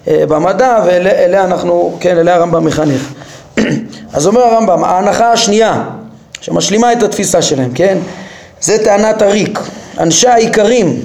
אה, 0.08 0.24
במדע 0.28 0.78
ואליה 0.86 1.44
אנחנו, 1.44 1.96
כן, 2.00 2.18
אליה 2.18 2.34
הרמב"ם 2.34 2.64
מחנך. 2.64 3.12
אז 4.12 4.26
אומר 4.26 4.40
הרמב"ם, 4.40 4.84
ההנחה 4.84 5.32
השנייה 5.32 5.84
שמשלימה 6.40 6.92
את 6.92 7.02
התפיסה 7.02 7.42
שלהם, 7.42 7.70
כן, 7.74 7.98
זה 8.60 8.84
טענת 8.84 9.22
הריק. 9.22 9.60
אנשי 9.98 10.28
העיקרים, 10.28 11.00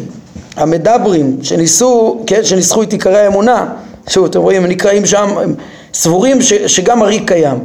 המדברים, 0.56 1.38
שניסו, 1.42 2.22
כן, 2.28 2.44
שניסחו 2.44 2.84
את 2.84 2.92
עיקרי 2.92 3.20
האמונה, 3.20 3.66
שוב, 4.10 4.26
אתם 4.26 4.39
רואים, 4.39 4.63
הם 4.63 4.70
נקראים 4.70 5.06
שם, 5.06 5.38
הם 5.38 5.56
סבורים 5.94 6.42
ש, 6.42 6.54
שגם 6.54 7.02
הריק 7.02 7.28
קיים. 7.28 7.58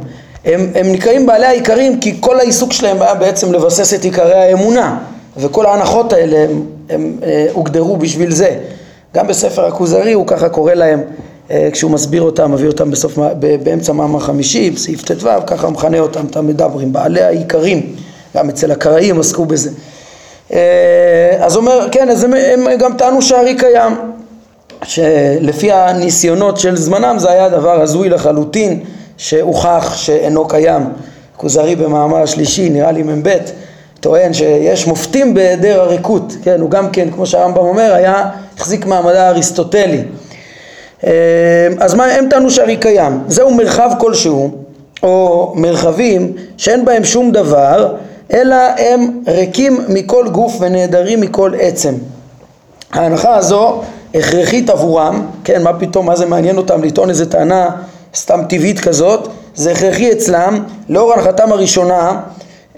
הם, 0.45 0.71
הם 0.75 0.91
נקראים 0.91 1.25
בעלי 1.25 1.45
העיקרים 1.45 1.99
כי 1.99 2.17
כל 2.19 2.39
העיסוק 2.39 2.73
שלהם 2.73 3.01
היה 3.01 3.13
בעצם 3.13 3.53
לבסס 3.53 3.93
את 3.93 4.03
עיקרי 4.03 4.33
האמונה 4.33 4.97
וכל 5.37 5.65
ההנחות 5.65 6.13
האלה 6.13 6.37
הם, 6.37 6.63
הם, 6.89 7.17
אה, 7.23 7.47
הוגדרו 7.53 7.97
בשביל 7.97 8.31
זה. 8.31 8.57
גם 9.15 9.27
בספר 9.27 9.65
הכוזרי 9.65 10.13
הוא 10.13 10.27
ככה 10.27 10.49
קורא 10.49 10.73
להם 10.73 11.01
כשהוא 11.71 11.91
מסביר 11.91 12.21
אותם, 12.21 12.51
מביא 12.51 12.67
אותם 12.67 12.91
בסוף, 12.91 13.17
באמצע 13.63 13.93
מאמר 13.93 14.19
חמישי, 14.19 14.71
בסעיף 14.71 15.01
ט"ו, 15.01 15.27
ככה 15.47 15.69
מכנה 15.69 15.99
אותם, 15.99 16.25
את 16.25 16.35
המדברים, 16.35 16.93
בעלי 16.93 17.21
העיקרים, 17.21 17.95
גם 18.37 18.49
אצל 18.49 18.71
הקראים 18.71 19.19
עסקו 19.19 19.45
בזה. 19.45 19.69
אה, 20.53 21.37
אז 21.39 21.55
אומר, 21.55 21.87
כן, 21.91 22.09
אז 22.09 22.23
הם, 22.23 22.33
הם 22.33 22.77
גם 22.79 22.97
טענו 22.97 23.21
שהארי 23.21 23.55
קיים, 23.55 23.93
שלפי 24.83 25.71
הניסיונות 25.71 26.57
של 26.57 26.77
זמנם 26.77 27.19
זה 27.19 27.31
היה 27.31 27.49
דבר 27.49 27.81
הזוי 27.81 28.09
לחלוטין, 28.09 28.79
שהוכח 29.17 29.93
שאינו 29.97 30.47
קיים. 30.47 30.81
כוזרי 31.37 31.75
במאמר 31.75 32.17
השלישי, 32.17 32.69
נראה 32.69 32.91
לי 32.91 33.03
מ"ב, 33.03 33.29
טוען 33.99 34.33
שיש 34.33 34.87
מופתים 34.87 35.33
בהיעדר 35.33 35.81
הריקות, 35.81 36.35
כן, 36.43 36.61
הוא 36.61 36.69
גם 36.69 36.89
כן, 36.89 37.11
כמו 37.11 37.25
שהרמב"ם 37.25 37.65
אומר, 37.65 37.93
היה, 37.93 38.29
החזיק 38.57 38.85
מעמדה 38.85 39.29
אריסטוטלי. 39.29 40.03
אה, 41.03 41.11
אז 41.79 41.93
מה, 41.93 42.05
הם 42.05 42.29
טענו 42.29 42.51
שהרי 42.51 42.77
קיים, 42.77 43.19
זהו 43.27 43.53
מרחב 43.53 43.89
כלשהו, 43.99 44.51
או 45.03 45.53
מרחבים 45.55 46.33
שאין 46.57 46.85
בהם 46.85 47.03
שום 47.03 47.31
דבר, 47.31 47.95
אלא 48.33 48.55
הם 48.77 49.21
ריקים 49.27 49.79
מכל 49.89 50.27
גוף 50.31 50.57
ונעדרים 50.59 51.21
מכל 51.21 51.51
עצם. 51.59 51.93
ההנחה 52.91 53.35
הזו 53.35 53.81
הכרחית 54.15 54.69
עבורם, 54.69 55.25
כן, 55.43 55.63
מה 55.63 55.79
פתאום, 55.79 56.05
מה 56.05 56.15
זה 56.15 56.25
מעניין 56.25 56.57
אותם 56.57 56.83
לטעון 56.83 57.09
איזה 57.09 57.31
טענה 57.31 57.69
סתם 58.15 58.41
טבעית 58.49 58.79
כזאת, 58.79 59.27
זה 59.55 59.71
הכרחי 59.71 60.11
אצלם, 60.11 60.63
לאור 60.89 61.13
הנחתם 61.13 61.51
הראשונה 61.51 62.21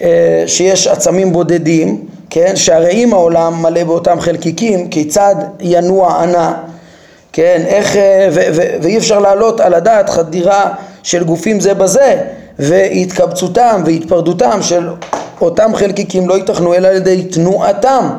אה, 0.01 0.43
שיש 0.47 0.87
עצמים 0.87 1.33
בודדים, 1.33 2.05
כן, 2.29 2.55
שהרי 2.55 2.91
אם 2.91 3.13
העולם 3.13 3.61
מלא 3.61 3.83
באותם 3.83 4.19
חלקיקים, 4.19 4.87
כיצד 4.87 5.35
ינוע 5.59 6.21
ענה 6.21 6.53
כן, 7.33 7.61
איך, 7.67 7.95
אה, 7.95 8.27
ו, 8.31 8.39
ו, 8.53 8.61
ואי 8.81 8.97
אפשר 8.97 9.19
להעלות 9.19 9.59
על 9.59 9.73
הדעת 9.73 10.09
חדירה 10.09 10.73
של 11.03 11.23
גופים 11.23 11.59
זה 11.59 11.73
בזה 11.73 12.15
והתקבצותם 12.59 13.83
והתפרדותם 13.85 14.59
של 14.61 14.89
אותם 15.41 15.75
חלקיקים 15.75 16.29
לא 16.29 16.33
ייתכנו 16.33 16.73
אלא 16.73 16.87
על 16.87 16.95
ידי 16.95 17.23
תנועתם 17.23 18.09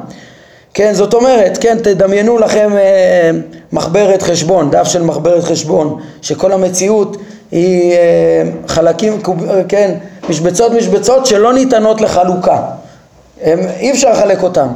כן, 0.75 0.93
זאת 0.95 1.15
אומרת, 1.15 1.59
כן, 1.61 1.79
תדמיינו 1.83 2.39
לכם 2.39 2.71
אה, 2.77 3.31
מחברת 3.73 4.23
חשבון, 4.23 4.71
דף 4.71 4.85
של 4.85 5.03
מחברת 5.03 5.45
חשבון, 5.45 6.01
שכל 6.23 6.53
המציאות 6.53 7.17
היא 7.51 7.93
אה, 7.93 7.99
חלקים, 8.69 9.23
קוב- 9.23 9.51
אה, 9.51 9.63
כן, 9.69 9.95
משבצות 10.29 10.73
משבצות 10.73 11.27
שלא 11.27 11.53
ניתנות 11.53 12.01
לחלוקה. 12.01 12.59
הם, 13.43 13.59
אי 13.81 13.91
אפשר 13.93 14.11
לחלק 14.13 14.43
אותם. 14.43 14.69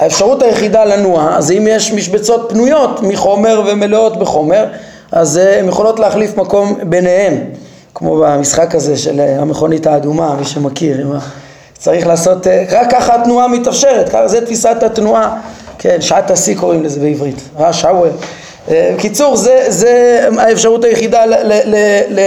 האפשרות 0.00 0.42
היחידה 0.42 0.84
לנוע, 0.84 1.34
אז 1.36 1.50
אם 1.50 1.66
יש 1.70 1.92
משבצות 1.92 2.46
פנויות 2.48 3.02
מחומר 3.02 3.62
ומלאות 3.66 4.18
בחומר, 4.18 4.66
אז 5.12 5.38
אה, 5.38 5.58
הן 5.58 5.68
יכולות 5.68 5.98
להחליף 5.98 6.36
מקום 6.36 6.76
ביניהם, 6.82 7.38
כמו 7.94 8.16
במשחק 8.16 8.74
הזה 8.74 8.96
של 8.96 9.20
אה, 9.20 9.40
המכונית 9.40 9.86
האדומה, 9.86 10.34
מי 10.38 10.44
שמכיר, 10.44 11.06
צריך 11.78 12.06
לעשות, 12.06 12.46
אה, 12.46 12.64
רק 12.70 12.90
ככה 12.90 13.14
התנועה 13.14 13.48
מתאפשרת, 13.48 14.08
ככה 14.08 14.28
זה 14.28 14.46
תפיסת 14.46 14.82
התנועה, 14.82 15.40
כן, 15.78 15.96
שעת 16.00 16.30
השיא 16.30 16.56
קוראים 16.56 16.84
לזה 16.84 17.00
בעברית, 17.00 17.48
שאוור. 17.72 18.06
אה, 18.70 18.92
בקיצור, 18.96 19.36
זה, 19.36 19.64
זה 19.68 20.26
האפשרות 20.38 20.84
היחידה 20.84 21.26
ל, 21.26 21.34
ל, 21.34 21.52
ל, 21.64 21.76
ל, 22.08 22.20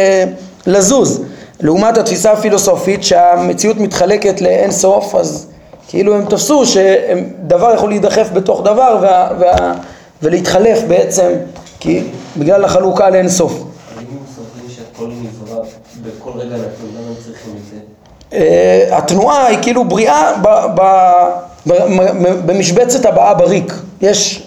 לזוז. 0.67 1.21
לעומת 1.61 1.97
התפיסה 1.97 2.31
הפילוסופית 2.31 3.03
שהמציאות 3.03 3.77
מתחלקת 3.77 4.41
לאין 4.41 4.71
סוף, 4.71 5.15
אז 5.15 5.47
כאילו 5.93 6.15
הם 6.15 6.25
תפסו 6.25 6.65
שדבר 6.65 7.73
יכול 7.75 7.89
להידחף 7.89 8.29
בתוך 8.33 8.61
דבר 8.61 8.97
וה, 9.01 9.29
וה, 9.39 9.73
ולהתחלף 10.21 10.79
בעצם, 10.87 11.31
כי 11.79 12.03
בגלל 12.37 12.65
החלוקה 12.65 13.09
לאין 13.09 13.29
סוף. 13.29 13.51
אבל 13.51 13.61
אם 14.01 14.05
הם 14.11 14.23
סוברים 14.35 14.69
שהכל 14.69 15.07
נברא 15.07 15.63
בכל 16.01 16.29
רגע 16.39 16.55
נתון, 16.55 16.89
למה 16.97 17.07
הם 17.07 17.13
צריכים 17.25 17.53
את 17.57 17.69
זה? 17.71 17.77
אה, 18.37 18.97
התנועה 18.97 19.47
היא 19.47 19.57
כאילו 19.61 19.85
בריאה 19.85 20.33
ב, 20.41 20.47
ב, 20.75 20.81
ב, 21.67 21.73
ב, 21.73 22.45
במשבצת 22.45 23.05
הבאה 23.05 23.33
בריק. 23.33 23.73
יש, 24.01 24.43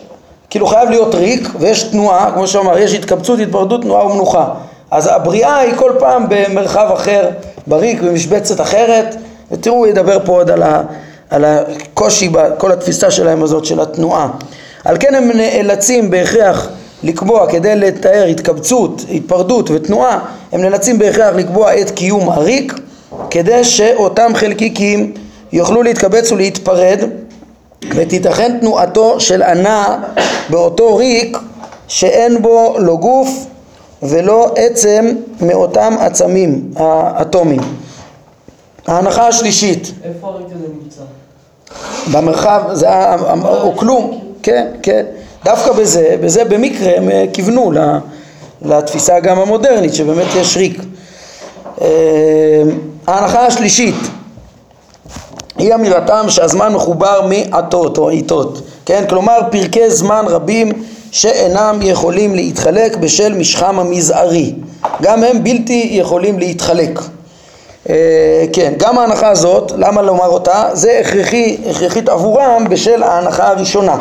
כאילו 0.50 0.66
חייב 0.66 0.90
להיות 0.90 1.14
ריק 1.14 1.48
ויש 1.58 1.82
תנועה, 1.82 2.30
כמו 2.34 2.46
שאמר, 2.46 2.78
יש 2.78 2.94
התקבצות, 2.94 3.40
התפרדות, 3.40 3.82
תנועה 3.82 4.06
ומנוחה. 4.06 4.48
אז 4.90 5.06
הבריאה 5.06 5.58
היא 5.58 5.74
כל 5.76 5.92
פעם 5.98 6.26
במרחב 6.28 6.88
אחר, 6.94 7.30
בריק, 7.66 8.00
במשבצת 8.00 8.60
אחרת, 8.60 9.16
ותראו, 9.52 9.86
ידבר 9.86 10.18
פה 10.24 10.32
עוד 10.32 10.50
על, 10.50 10.62
ה, 10.62 10.82
על 11.30 11.44
הקושי 11.44 12.28
בכל 12.28 12.72
התפיסה 12.72 13.10
שלהם 13.10 13.42
הזאת 13.42 13.64
של 13.64 13.80
התנועה. 13.80 14.28
על 14.84 14.96
כן 15.00 15.14
הם 15.14 15.30
נאלצים 15.34 16.10
בהכרח 16.10 16.68
לקבוע, 17.02 17.50
כדי 17.50 17.76
לתאר 17.76 18.24
התקבצות, 18.24 19.04
התפרדות 19.14 19.70
ותנועה, 19.70 20.18
הם 20.52 20.60
נאלצים 20.60 20.98
בהכרח 20.98 21.34
לקבוע 21.34 21.80
את 21.80 21.90
קיום 21.90 22.28
הריק, 22.28 22.74
כדי 23.30 23.64
שאותם 23.64 24.32
חלקיקים 24.34 25.12
יוכלו 25.52 25.82
להתקבץ 25.82 26.32
ולהתפרד 26.32 26.98
ותיתכן 27.96 28.58
תנועתו 28.60 29.20
של 29.20 29.42
ענה 29.42 30.02
באותו 30.50 30.96
ריק 30.96 31.38
שאין 31.88 32.42
בו 32.42 32.76
לא 32.78 32.96
גוף 32.96 33.28
ולא 34.02 34.54
עצם 34.56 35.06
מאותם 35.40 35.96
עצמים 36.00 36.70
האטומיים. 36.76 37.60
ההנחה 38.86 39.28
השלישית 39.28 39.92
איפה 40.04 40.28
הריק 40.28 40.46
הזה 40.46 40.66
נמצא? 40.82 41.02
במרחב, 42.12 42.62
זה 42.72 42.90
ה- 42.90 43.14
ה- 43.14 43.34
או 43.62 43.76
כלום, 43.76 44.20
כן, 44.42 44.66
כן, 44.82 45.02
דווקא 45.44 45.72
בזה, 45.72 46.16
בזה 46.20 46.44
במקרה 46.44 46.96
הם 46.96 47.10
אה, 47.10 47.24
כיוונו 47.32 47.72
לתפיסה 48.62 49.20
גם 49.20 49.38
המודרנית 49.38 49.94
שבאמת 49.94 50.26
יש 50.36 50.56
ריק. 50.56 50.80
אה, 51.80 51.86
ההנחה 53.06 53.46
השלישית 53.46 53.94
היא 55.58 55.74
אמירתם 55.74 56.24
שהזמן 56.28 56.72
מחובר 56.72 57.20
מעטות 57.28 57.98
או 57.98 58.08
עיתות, 58.08 58.60
כן? 58.86 59.04
כלומר 59.08 59.38
פרקי 59.50 59.90
זמן 59.90 60.24
רבים 60.28 60.72
שאינם 61.10 61.78
יכולים 61.82 62.34
להתחלק 62.34 62.96
בשל 62.96 63.34
משכם 63.34 63.78
המזערי, 63.78 64.54
גם 65.02 65.24
הם 65.24 65.44
בלתי 65.44 65.88
יכולים 65.92 66.38
להתחלק. 66.38 67.00
אה, 67.90 68.44
כן, 68.52 68.72
גם 68.76 68.98
ההנחה 68.98 69.28
הזאת, 69.28 69.72
למה 69.76 70.02
לומר 70.02 70.28
אותה? 70.28 70.68
זה 70.72 71.00
הכרחי, 71.00 71.56
הכרחית 71.70 72.08
עבורם 72.08 72.66
בשל 72.70 73.02
ההנחה 73.02 73.48
הראשונה. 73.48 73.96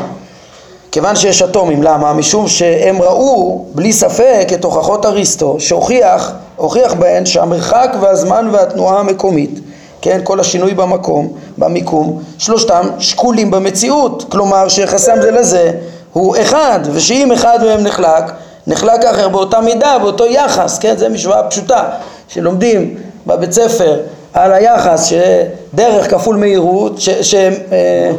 כיוון 0.91 1.15
שיש 1.15 1.41
אטומים, 1.41 1.83
למה? 1.83 2.13
משום 2.13 2.47
שהם 2.47 3.01
ראו 3.01 3.65
בלי 3.75 3.93
ספק 3.93 4.47
את 4.53 4.63
הוכחות 4.63 5.05
אריסטו 5.05 5.55
שהוכיח, 5.59 6.31
הוכיח 6.55 6.93
בהן 6.93 7.25
שהמרחק 7.25 7.95
והזמן 8.01 8.49
והתנועה 8.51 8.99
המקומית, 8.99 9.59
כן, 10.01 10.19
כל 10.23 10.39
השינוי 10.39 10.73
במקום, 10.73 11.33
במיקום, 11.57 12.21
שלושתם 12.37 12.87
שקולים 12.99 13.51
במציאות, 13.51 14.25
כלומר 14.29 14.67
שיחסם 14.69 15.21
זה 15.21 15.31
לזה 15.31 15.71
הוא 16.13 16.35
אחד, 16.41 16.79
ושאם 16.93 17.31
אחד 17.31 17.59
מהם 17.63 17.83
נחלק, 17.83 18.23
נחלק 18.67 19.03
אחר 19.03 19.29
באותה 19.29 19.61
מידה, 19.61 19.97
באותו 20.01 20.25
יחס, 20.25 20.79
כן, 20.79 20.97
זה 20.97 21.09
משוואה 21.09 21.43
פשוטה 21.43 21.83
שלומדים 22.27 22.95
בבית 23.27 23.51
ספר 23.51 23.99
על 24.33 24.53
היחס 24.53 25.05
שדרך 25.05 26.11
כפול 26.11 26.35
מהירות, 26.35 27.01
ש... 27.01 27.09
ש 27.09 27.35
אה, 27.35 28.11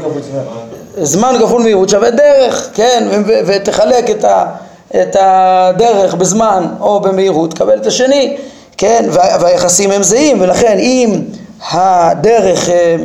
זמן 1.03 1.35
כפול 1.41 1.63
מהירות 1.63 1.89
שווה 1.89 2.11
דרך, 2.11 2.69
כן, 2.75 3.09
ו- 3.11 3.23
ו- 3.27 3.41
ותחלק 3.47 4.11
את, 4.11 4.25
ה- 4.25 4.45
את 5.01 5.17
הדרך 5.21 6.15
בזמן 6.15 6.67
או 6.81 7.01
במהירות, 7.01 7.51
תקבל 7.51 7.77
את 7.81 7.87
השני, 7.87 8.37
כן, 8.77 9.05
וה- 9.13 9.37
והיחסים 9.41 9.91
הם 9.91 10.03
זהים, 10.03 10.41
ולכן 10.41 10.77
אם 10.79 11.21
הדרך 11.71 12.69
אה, 12.69 12.97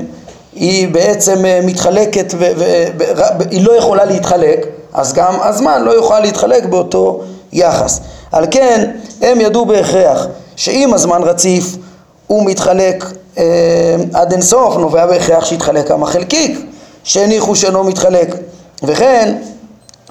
היא 0.55 0.87
בעצם 0.87 1.45
אה, 1.45 1.59
מתחלקת 1.63 2.33
והיא 2.37 3.65
לא 3.65 3.71
יכולה 3.77 4.05
להתחלק, 4.05 4.65
אז 4.93 5.13
גם 5.13 5.33
הזמן 5.43 5.81
לא 5.83 5.91
יוכל 5.91 6.19
להתחלק 6.19 6.65
באותו 6.65 7.21
יחס. 7.53 7.99
על 8.31 8.45
כן, 8.51 8.91
הם 9.21 9.41
ידעו 9.41 9.65
בהכרח 9.65 10.27
שאם 10.55 10.91
הזמן 10.93 11.21
רציף 11.23 11.75
הוא 12.31 12.45
מתחלק 12.45 13.05
אה, 13.37 13.43
עד 14.13 14.31
אינסוף, 14.31 14.75
נובע 14.77 15.05
בהכרח 15.05 15.45
שיתחלק 15.45 15.87
כמה 15.87 16.05
חלקיק. 16.05 16.59
שהניחו 17.03 17.55
שאינו 17.55 17.83
מתחלק. 17.83 18.35
וכן, 18.83 19.35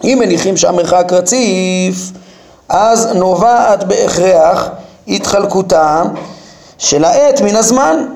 אם 0.05 0.19
מניחים 0.21 0.57
שהמרחק 0.57 1.13
רציף, 1.13 2.11
אז 2.69 3.07
נובעת 3.15 3.85
בהכרח 3.85 4.69
התחלקותה 5.09 6.03
של 6.79 7.05
העת 7.05 7.41
מן 7.41 7.57
הזמן, 7.57 8.07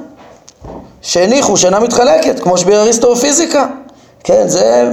שהניחו 1.02 1.56
שאינה 1.56 1.80
מתחלקת, 1.80 2.40
כמו 2.40 2.58
שביאר 2.58 2.80
אריסטו 2.80 3.14
בפיזיקה. 3.14 3.66
כן, 4.24 4.48
זה 4.48 4.90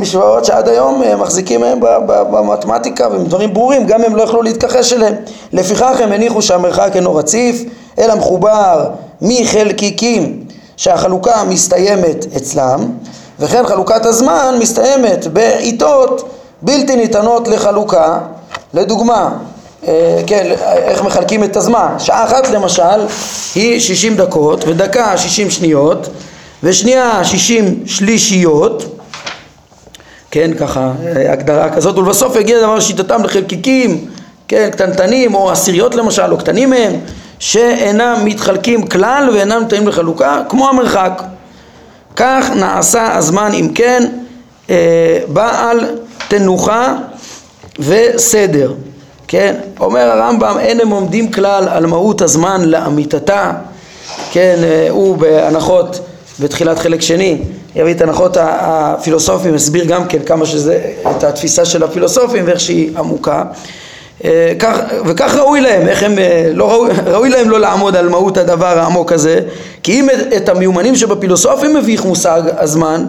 משוואות 0.00 0.44
שעד 0.44 0.68
היום 0.68 1.02
מחזיקים 1.18 1.60
מהם 1.60 1.78
במתמטיקה 2.06 3.08
והם 3.08 3.24
דברים 3.24 3.54
ברורים, 3.54 3.86
גם 3.86 4.04
הם 4.04 4.16
לא 4.16 4.22
יכלו 4.22 4.42
להתכחש 4.42 4.92
אליהם. 4.92 5.14
לפיכך 5.52 5.96
הם 6.00 6.12
הניחו 6.12 6.42
שהמרחק 6.42 6.90
אינו 6.94 7.14
רציף, 7.14 7.64
אלא 7.98 8.14
מחובר 8.14 8.90
מחלקיקים 9.22 10.44
שהחלוקה 10.76 11.44
מסתיימת 11.44 12.26
אצלם, 12.36 12.88
וכן 13.40 13.66
חלוקת 13.66 14.06
הזמן 14.06 14.56
מסתיימת 14.60 15.26
בעיתות 15.26 16.28
בלתי 16.62 16.96
ניתנות 16.96 17.48
לחלוקה. 17.48 18.18
לדוגמה, 18.74 19.30
אה, 19.88 20.22
כן, 20.26 20.50
איך 20.64 21.02
מחלקים 21.02 21.44
את 21.44 21.56
הזמן? 21.56 21.94
שעה 21.98 22.24
אחת 22.24 22.50
למשל 22.50 23.06
היא 23.54 23.80
60 23.80 24.16
דקות 24.16 24.64
ודקה 24.66 25.18
60 25.18 25.50
שניות 25.50 26.08
ושנייה 26.62 27.24
60 27.24 27.82
שלישיות 27.86 29.00
כן, 30.30 30.50
ככה, 30.54 30.92
אה, 31.06 31.32
הגדרה 31.32 31.70
כזאת, 31.70 31.98
ולבסוף 31.98 32.36
יגיע 32.36 32.60
דבר 32.60 32.80
שיטתם 32.80 33.24
לחלקיקים, 33.24 34.06
כן, 34.48 34.68
קטנטנים 34.72 35.34
או 35.34 35.50
עשיריות 35.50 35.94
למשל, 35.94 36.32
או 36.32 36.38
קטנים 36.38 36.70
מהם, 36.70 36.92
שאינם 37.38 38.16
מתחלקים 38.24 38.86
כלל 38.86 39.30
ואינם 39.32 39.62
ניתנים 39.62 39.88
לחלוקה, 39.88 40.42
כמו 40.48 40.68
המרחק. 40.68 41.22
כך 42.16 42.50
נעשה 42.56 43.16
הזמן 43.16 43.52
אם 43.54 43.68
כן 43.74 44.12
אה, 44.70 45.18
בעל 45.28 45.96
תנוחה 46.28 46.94
וסדר. 47.78 48.72
כן, 49.28 49.54
אומר 49.80 50.00
הרמב"ם 50.00 50.56
אין 50.58 50.80
הם 50.80 50.90
עומדים 50.90 51.32
כלל 51.32 51.68
על 51.68 51.86
מהות 51.86 52.22
הזמן 52.22 52.64
לאמיתתה, 52.64 53.52
כן, 54.32 54.56
אה, 54.62 54.86
הוא 54.90 55.16
בהנחות 55.16 56.00
בתחילת 56.40 56.78
חלק 56.78 57.00
שני 57.00 57.38
יביא 57.76 57.94
את 57.94 58.00
הנחות 58.00 58.36
הפילוסופים, 58.40 59.54
הסביר 59.54 59.84
גם 59.84 60.06
כן 60.06 60.18
כמה 60.26 60.46
שזה, 60.46 60.80
את 61.10 61.24
התפיסה 61.24 61.64
של 61.64 61.82
הפילוסופים 61.82 62.44
ואיך 62.46 62.60
שהיא 62.60 62.98
עמוקה. 62.98 63.44
אה, 64.24 64.52
כך, 64.58 64.78
וכך 65.06 65.34
ראוי 65.34 65.60
להם, 65.60 65.88
איך 65.88 66.02
הם, 66.02 66.18
אה, 66.18 66.50
לא 66.54 66.70
ראוי, 66.70 66.90
ראוי 67.14 67.28
להם 67.28 67.50
לא 67.50 67.60
לעמוד 67.60 67.96
על 67.96 68.08
מהות 68.08 68.36
הדבר 68.36 68.78
העמוק 68.78 69.12
הזה 69.12 69.40
כי 69.82 70.00
אם 70.00 70.08
את, 70.36 70.48
המיומנים 70.48 70.96
שבפילוסופים 70.96 71.74
מביך 71.76 72.04
מושג 72.04 72.42
הזמן 72.58 73.06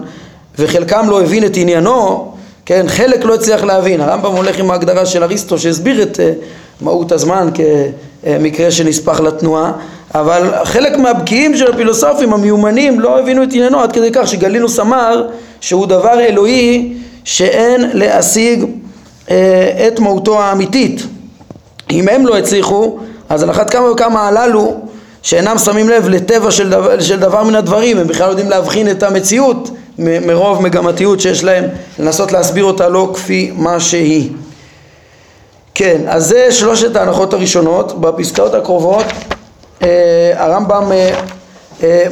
וחלקם 0.58 1.06
לא 1.10 1.22
הבין 1.22 1.44
את 1.44 1.56
עניינו, 1.56 2.32
כן, 2.66 2.84
חלק 2.88 3.24
לא 3.24 3.34
הצליח 3.34 3.64
להבין, 3.64 4.00
הרמב"ם 4.00 4.32
הולך 4.32 4.58
עם 4.58 4.70
ההגדרה 4.70 5.06
של 5.06 5.22
אריסטו 5.22 5.58
שהסביר 5.58 6.02
את 6.02 6.16
uh, 6.16 6.44
מהות 6.84 7.12
הזמן 7.12 7.48
כמקרה 7.54 8.70
שנספח 8.70 9.20
לתנועה, 9.20 9.72
אבל 10.14 10.50
חלק 10.64 10.98
מהבקיאים 10.98 11.56
של 11.56 11.72
הפילוסופים 11.72 12.32
המיומנים 12.32 13.00
לא 13.00 13.18
הבינו 13.18 13.42
את 13.42 13.48
עניינו 13.52 13.80
עד 13.80 13.92
כדי 13.92 14.10
כך 14.12 14.28
שגלינוס 14.28 14.80
אמר 14.80 15.26
שהוא 15.60 15.86
דבר 15.86 16.20
אלוהי 16.20 16.92
שאין 17.24 17.90
להשיג 17.92 18.64
אה, 19.30 19.88
את 19.88 20.00
מהותו 20.00 20.42
האמיתית. 20.42 21.02
אם 21.90 22.08
הם 22.08 22.26
לא 22.26 22.38
הצליחו, 22.38 22.98
אז 23.28 23.42
על 23.42 23.50
אחת 23.50 23.70
כמה 23.70 23.90
וכמה 23.90 24.28
הללו 24.28 24.80
שאינם 25.22 25.58
שמים 25.58 25.88
לב 25.88 26.08
לטבע 26.08 26.50
של 26.50 26.70
דבר, 26.70 27.00
של 27.00 27.20
דבר 27.20 27.44
מן 27.44 27.54
הדברים, 27.54 27.98
הם 27.98 28.06
בכלל 28.06 28.28
יודעים 28.28 28.50
להבחין 28.50 28.90
את 28.90 29.02
המציאות 29.02 29.70
מרוב 29.98 30.62
מגמתיות 30.62 31.20
שיש 31.20 31.44
להם, 31.44 31.64
לנסות 31.98 32.32
להסביר 32.32 32.64
אותה 32.64 32.88
לא 32.88 33.10
כפי 33.14 33.50
מה 33.54 33.80
שהיא. 33.80 34.30
כן, 35.74 36.00
אז 36.06 36.26
זה 36.26 36.46
שלושת 36.50 36.96
ההנחות 36.96 37.32
הראשונות. 37.32 38.00
בפסקאות 38.00 38.54
הקרובות 38.54 39.04
הרמב"ם 40.34 40.92
אה, 40.92 41.20
אה, 41.82 42.06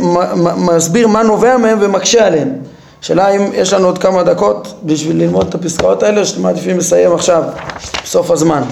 מסביר 0.56 1.08
מה 1.08 1.22
נובע 1.22 1.56
מהם 1.56 1.78
ומקשה 1.80 2.26
עליהם. 2.26 2.48
השאלה 3.02 3.28
אם 3.28 3.50
יש 3.54 3.72
לנו 3.72 3.86
עוד 3.86 3.98
כמה 3.98 4.22
דקות 4.22 4.74
בשביל 4.84 5.16
ללמוד 5.16 5.46
את 5.48 5.54
הפסקאות 5.54 6.02
האלה, 6.02 6.24
שאתם 6.24 6.42
מעדיפים 6.42 6.78
לסיים 6.78 7.14
עכשיו, 7.14 7.42
בסוף 8.04 8.30
הזמן. 8.30 8.62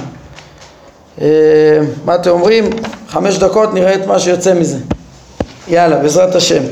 מה 2.05 2.15
אתם 2.15 2.31
אומרים? 2.31 2.71
חמש 3.09 3.39
דקות 3.39 3.75
נראה 3.75 3.95
את 3.95 4.07
מה 4.07 4.19
שיוצא 4.19 4.55
מזה. 4.55 4.79
יאללה, 5.69 5.97
בעזרת 5.97 6.35
השם. 6.35 6.63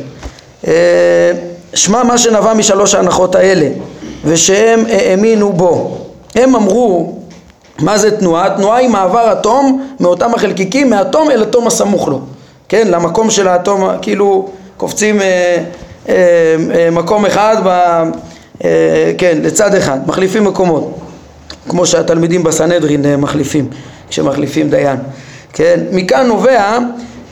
שמע 1.75 2.03
מה 2.03 2.19
שנבע 2.19 2.55
משלוש 2.55 2.95
ההנחות 2.95 3.35
האלה, 3.35 3.69
ושהם 4.25 4.85
האמינו 4.89 5.53
בו. 5.53 5.99
הם 6.35 6.57
אמרו 6.57 7.19
מה 7.79 7.99
זה 7.99 8.19
תנועה? 8.19 8.51
תנועה 8.57 8.77
היא 8.79 8.89
מעבר 8.89 9.33
אטום 9.33 9.87
מאותם 10.01 10.35
החלקיקים 10.35 10.91
מאטום 10.91 11.31
אל 11.31 11.43
אטום 11.43 11.67
הסמוך 11.67 12.09
לו, 12.09 12.21
כן? 12.69 12.89
למקום 12.89 13.31
של 13.31 13.49
האטום, 13.49 13.89
כאילו 14.03 14.49
קופצים 14.77 15.21
אה, 15.21 15.59
אה, 16.09 16.15
אה, 16.75 16.91
מקום 16.91 17.27
אחד, 17.27 17.57
ב, 17.65 17.69
אה, 18.65 19.12
כן, 19.19 19.39
לצד 19.43 19.75
אחד, 19.75 19.99
מחליפים 20.07 20.45
מקומות, 20.45 20.99
כמו 21.69 21.87
שהתלמידים 21.87 22.43
בסנהדרין 22.43 23.07
אה, 23.07 23.17
מחליפים, 23.17 23.69
כשמחליפים 24.09 24.71
דיין, 24.71 24.97
כן? 25.53 25.81
מכאן 25.93 26.27
נובע 26.27 26.79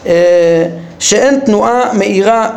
אה, 0.06 0.66
שאין 0.98 1.40
תנועה 1.40 1.92
מהירה 1.92 2.50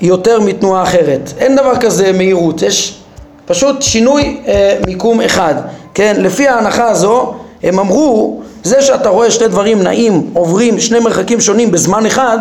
יותר 0.00 0.40
מתנועה 0.40 0.82
אחרת, 0.82 1.32
אין 1.38 1.56
דבר 1.56 1.76
כזה 1.76 2.12
מהירות, 2.12 2.62
יש 2.62 3.00
פשוט 3.46 3.82
שינוי 3.82 4.40
אה, 4.46 4.76
מיקום 4.86 5.20
אחד, 5.20 5.54
כן? 6.00 6.16
לפי 6.18 6.48
ההנחה 6.48 6.90
הזו 6.90 7.34
הם 7.62 7.78
אמרו 7.78 8.40
זה 8.62 8.82
שאתה 8.82 9.08
רואה 9.08 9.30
שני 9.30 9.48
דברים 9.48 9.82
נעים 9.82 10.30
עוברים 10.32 10.80
שני 10.80 10.98
מרחקים 10.98 11.40
שונים 11.40 11.70
בזמן 11.70 12.06
אחד 12.06 12.38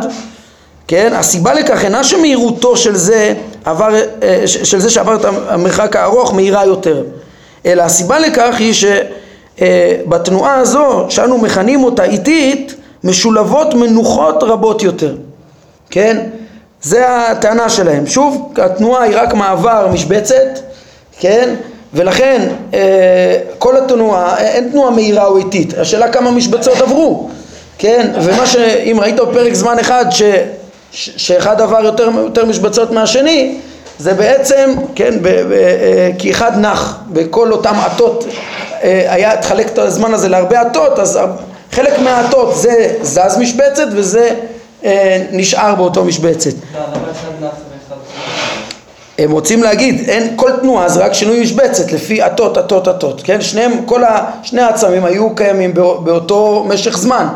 כן? 0.88 1.13
הסיבה 1.15 1.54
לכך 1.54 1.86
אינה 1.86 2.04
שמהירותו 2.04 2.78
של 2.78 2.95
זה 2.95 3.34
עבר, 3.65 3.95
אה, 4.24 4.43
של 4.48 4.80
זה 4.80 4.89
שעבר 4.89 5.15
את 5.15 5.26
המרחק 5.48 5.95
הארוך 5.95 6.34
מהירה 6.34 6.65
יותר 6.65 7.04
אלא 7.65 7.84
הסיבה 7.84 8.19
לכך 8.19 8.56
היא 8.60 8.74
שבתנועה 9.60 10.56
אה, 10.56 10.60
הזו 10.60 11.06
שאנו 11.10 11.38
מכנים 11.38 11.84
אותה 11.84 12.04
איטית 12.04 12.76
משולבות 13.04 13.74
מנוחות 13.74 14.43
רבות 14.43 14.84
יותר 14.84 15.15
כן? 15.89 16.30
זה 16.82 17.10
הטענה 17.10 17.69
שלהם 17.69 18.08
שוב 18.08 18.54
התנועה 18.58 19.04
היא 19.04 19.17
רק 19.17 19.34
מעבר 19.34 19.88
משבצת 19.93 20.60
כן? 21.19 21.56
ולכן 21.93 22.47
אה, 22.73 22.80
כל 23.58 23.78
התנועה, 23.78 24.38
אין 24.38 24.69
תנועה 24.71 24.91
מהירה 24.91 25.25
או 25.25 25.38
איטית, 25.38 25.73
השאלה 25.78 26.12
כמה 26.12 26.32
משבצות 26.32 26.82
עברו, 26.82 27.30
כן? 27.78 28.12
ומה 28.21 28.45
שאם 28.45 28.97
ראית 28.99 29.15
בפרק 29.15 29.54
זמן 29.54 29.80
אחד 29.80 30.06
ש, 30.10 30.21
ש, 30.91 31.10
שאחד 31.17 31.62
עבר 31.62 31.84
יותר, 31.84 32.10
יותר 32.15 32.45
משבצות 32.45 32.91
מהשני, 32.91 33.58
זה 33.99 34.13
בעצם, 34.13 34.73
כן, 34.95 35.17
ב, 35.21 35.28
ב, 35.28 35.52
אה, 35.52 36.10
כי 36.17 36.32
אחד 36.32 36.52
נח 36.58 36.99
בכל 37.10 37.52
אותם 37.52 37.75
עטות, 37.86 38.25
אה, 38.84 39.06
היה, 39.13 39.38
תחלק 39.38 39.67
את 39.67 39.78
הזמן 39.78 40.13
הזה 40.13 40.30
להרבה 40.30 40.62
עטות, 40.62 40.99
אז 40.99 41.19
חלק 41.71 41.99
מהעטות 41.99 42.56
זה 42.56 42.93
זז 43.02 43.38
משבצת 43.39 43.88
וזה 43.91 44.30
נשאר 45.32 45.75
באותו 45.75 46.04
משבצת. 46.04 46.52
הם 49.20 49.32
רוצים 49.32 49.64
להגיד, 49.64 50.10
אין 50.10 50.34
כל 50.36 50.52
תנועה 50.62 50.90
זה 50.90 51.06
רק 51.06 51.14
שינוי 51.14 51.42
משבצת 51.42 51.92
לפי 51.92 52.22
עטות, 52.22 52.58
עטות, 52.58 52.88
עטות, 52.88 53.22
כן? 53.24 53.42
שניהם, 53.42 53.72
כל 53.86 54.04
ה, 54.04 54.26
שני 54.44 54.62
העצמים 54.62 55.06
היו 55.06 55.36
קיימים 55.36 55.74
באותו 55.74 56.66
משך 56.68 56.98
זמן 56.98 57.28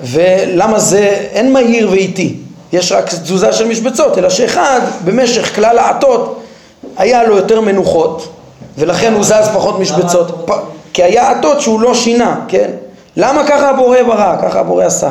ולמה 0.00 0.78
זה, 0.78 0.98
אין 1.32 1.52
מהיר 1.52 1.90
ואיטי, 1.90 2.36
יש 2.72 2.92
רק 2.92 3.08
תזוזה 3.08 3.52
של 3.52 3.68
משבצות, 3.68 4.18
אלא 4.18 4.30
שאחד 4.30 4.80
במשך 5.04 5.54
כלל 5.54 5.78
העטות 5.78 6.42
היה 6.96 7.24
לו 7.24 7.36
יותר 7.36 7.60
מנוחות 7.60 8.28
ולכן 8.78 9.12
הוא 9.12 9.24
זז 9.24 9.48
פחות 9.54 9.78
משבצות, 9.78 10.42
פ... 10.46 10.52
כי 10.92 11.02
היה 11.02 11.30
עטות 11.30 11.60
שהוא 11.60 11.80
לא 11.80 11.94
שינה, 11.94 12.40
כן? 12.48 12.70
למה 13.16 13.46
ככה 13.46 13.70
הבורא 13.70 14.02
ברא, 14.02 14.36
ככה 14.42 14.60
הבורא 14.60 14.84
עשה? 14.84 15.10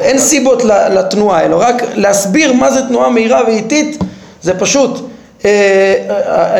אין 0.00 0.18
סיבות 0.18 0.64
לתנועה, 0.64 1.44
אלא 1.44 1.56
רק 1.60 1.82
להסביר 1.94 2.52
מה 2.52 2.70
זה 2.70 2.86
תנועה 2.88 3.10
מהירה 3.10 3.40
ואיטית 3.46 3.98
זה 4.42 4.58
פשוט 4.58 5.00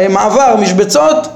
מעבר 0.09 0.57
משבצות 0.59 1.29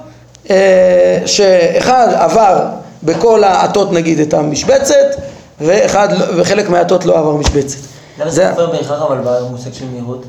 שאחד 1.27 2.09
עבר 2.15 2.65
בכל 3.03 3.45
העטות 3.45 3.93
נגיד 3.93 4.21
את 4.21 4.35
המשבצת 4.35 5.17
ואחד, 5.61 6.09
וחלק 6.37 6.71
מהעטות 6.71 7.05
לא 7.05 7.19
עבר 7.19 7.37
משבצת. 7.37 7.79
למה 8.21 8.31
זה 8.31 8.49
כופר 8.51 8.67
בהכרח 8.67 9.03
אבל 9.03 9.17
במושג 9.25 9.73
של 9.73 9.85
מהירות? 9.93 10.25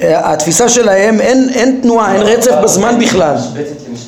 אה, 0.00 0.32
התפיסה 0.32 0.68
שלהם 0.68 1.20
אין, 1.20 1.50
אין 1.54 1.80
תנועה, 1.82 2.14
אין 2.14 2.22
רצף 2.22 2.54
בזמן 2.62 2.98
בכלל. 3.00 3.36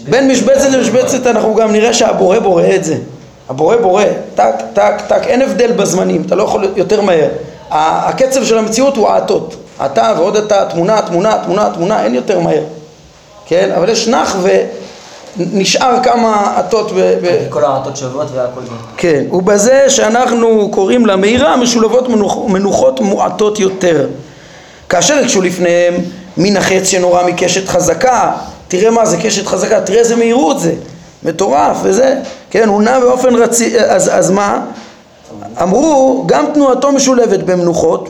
בין 0.08 0.30
משבצת 0.30 0.68
למשבצת 0.68 1.26
אנחנו 1.26 1.54
גם 1.54 1.72
נראה 1.72 1.94
שהבורא 1.94 2.38
בורא 2.38 2.64
את 2.74 2.84
זה. 2.84 2.96
הבורא 3.48 3.76
בורא, 3.76 4.04
טק, 4.34 4.54
טק, 4.72 4.94
טק, 5.08 5.26
אין 5.26 5.42
הבדל 5.42 5.72
בזמנים, 5.72 6.22
אתה 6.26 6.34
לא 6.34 6.42
יכול 6.42 6.72
יותר 6.76 7.00
מהר. 7.00 7.28
הקצב 7.70 8.44
של 8.44 8.58
המציאות 8.58 8.96
הוא 8.96 9.08
העטות. 9.08 9.54
אתה 9.84 10.12
ועוד 10.16 10.36
אתה, 10.36 10.64
תמונה, 10.64 11.02
תמונה, 11.02 11.38
תמונה, 11.44 11.70
תמונה, 11.74 12.04
אין 12.04 12.14
יותר 12.14 12.40
מהר, 12.40 12.62
כן? 13.46 13.70
אבל 13.76 13.88
יש 13.88 14.08
נח 14.08 14.36
ונשאר 15.36 16.02
כמה 16.02 16.52
עטות 16.56 16.92
ב... 16.92 16.98
ב... 16.98 17.46
כל 17.50 17.64
העטות 17.64 17.96
שוות 17.96 18.26
והכל 18.34 18.60
זה. 18.60 18.70
כן, 18.96 19.24
ובזה 19.32 19.84
שאנחנו 19.90 20.68
קוראים 20.70 21.06
לה 21.06 21.16
מהירה 21.16 21.56
משולבות 21.56 22.08
מנוח, 22.08 22.36
מנוחות 22.48 23.00
מועטות 23.00 23.58
יותר. 23.58 24.06
כאשר 24.88 25.14
הקשו 25.14 25.42
לפניהם 25.42 25.94
מן 26.36 26.56
החץ 26.56 26.88
שנורא 26.88 27.22
מקשת 27.26 27.68
חזקה, 27.68 28.32
תראה 28.68 28.90
מה 28.90 29.06
זה 29.06 29.16
קשת 29.16 29.46
חזקה, 29.46 29.80
תראה 29.80 29.98
איזה 29.98 30.16
מהירות 30.16 30.60
זה, 30.60 30.74
מטורף 31.22 31.76
וזה, 31.82 32.20
כן, 32.50 32.68
הוא 32.68 32.82
נע 32.82 33.00
באופן 33.00 33.34
רציף, 33.34 33.74
אז, 33.74 34.10
אז 34.12 34.30
מה? 34.30 34.60
אמרו 35.62 36.22
גם 36.26 36.44
תנועתו 36.54 36.92
משולבת 36.92 37.40
במנוחות, 37.40 38.08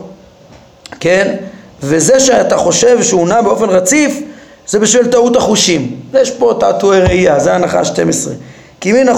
כן? 1.00 1.36
וזה 1.82 2.20
שאתה 2.20 2.56
חושב 2.56 3.02
שהוא 3.02 3.28
נע 3.28 3.40
באופן 3.40 3.68
רציף 3.68 4.20
זה 4.68 4.78
בשביל 4.78 5.06
טעות 5.06 5.36
החושים. 5.36 5.96
יש 6.14 6.30
פה 6.30 6.56
תעתועי 6.60 7.00
ראייה, 7.00 7.40
זה 7.40 7.54
הנחה 7.54 7.84
12. 7.84 8.34
כי 8.80 8.92
מן, 8.92 9.12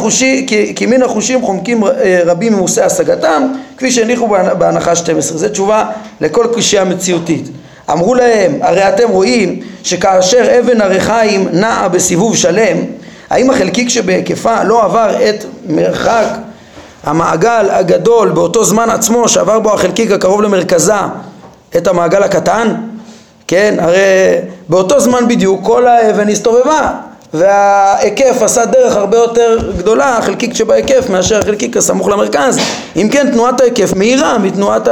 כי, 0.47 0.73
כי 0.77 0.87
מן 0.87 1.03
החושים 1.03 1.43
חומקים 1.43 1.85
אה, 1.85 2.21
רבים 2.27 2.53
ממושאי 2.53 2.85
השגתם, 2.85 3.53
כפי 3.77 3.91
שהניחו 3.91 4.29
בהנחה 4.59 4.97
12. 4.97 5.39
זו 5.39 5.49
תשובה 5.49 5.91
לכל 6.21 6.47
קושייה 6.53 6.85
מציאותית. 6.85 7.49
אמרו 7.91 8.15
להם, 8.15 8.59
הרי 8.63 8.89
אתם 8.89 9.11
רואים 9.11 9.61
שכאשר 9.83 10.59
אבן 10.59 10.81
הרחיים 10.81 11.49
נעה 11.53 11.89
בסיבוב 11.89 12.37
שלם, 12.37 12.77
האם 13.31 13.51
החלקיק 13.51 13.89
שבהיקפה 13.89 14.65
לא 14.65 14.85
עבר 14.85 15.17
את 15.29 15.45
מרחק 15.67 16.27
המעגל 17.05 17.67
הגדול 17.71 18.31
באותו 18.31 18.65
זמן 18.65 18.91
עצמו 18.91 19.29
שעבר 19.29 19.61
בו 19.61 19.75
החלקיק 19.75 20.11
הקרוב 20.11 20.43
למרכזה 20.43 20.95
את 21.77 21.87
המעגל 21.87 22.23
הקטן, 22.23 22.75
כן, 23.47 23.75
הרי 23.79 23.99
באותו 24.69 25.01
זמן 25.01 25.29
בדיוק 25.29 25.61
כל 25.65 25.87
האבן 25.87 26.29
הסתובבה 26.29 26.91
וההיקף 27.35 28.43
עשה 28.43 28.67
דרך 28.67 28.97
הרבה 28.97 29.17
יותר 29.17 29.73
גדולה, 29.79 30.19
החלקיק 30.19 30.55
שבהיקף, 30.55 31.11
מאשר 31.11 31.39
החלקיק 31.39 31.77
הסמוך 31.77 32.09
למרכז. 32.09 32.59
אם 32.97 33.09
כן, 33.13 33.31
תנועת 33.33 33.61
ההיקף 33.61 33.93
מהירה 33.97 34.39
מתנועת 34.39 34.89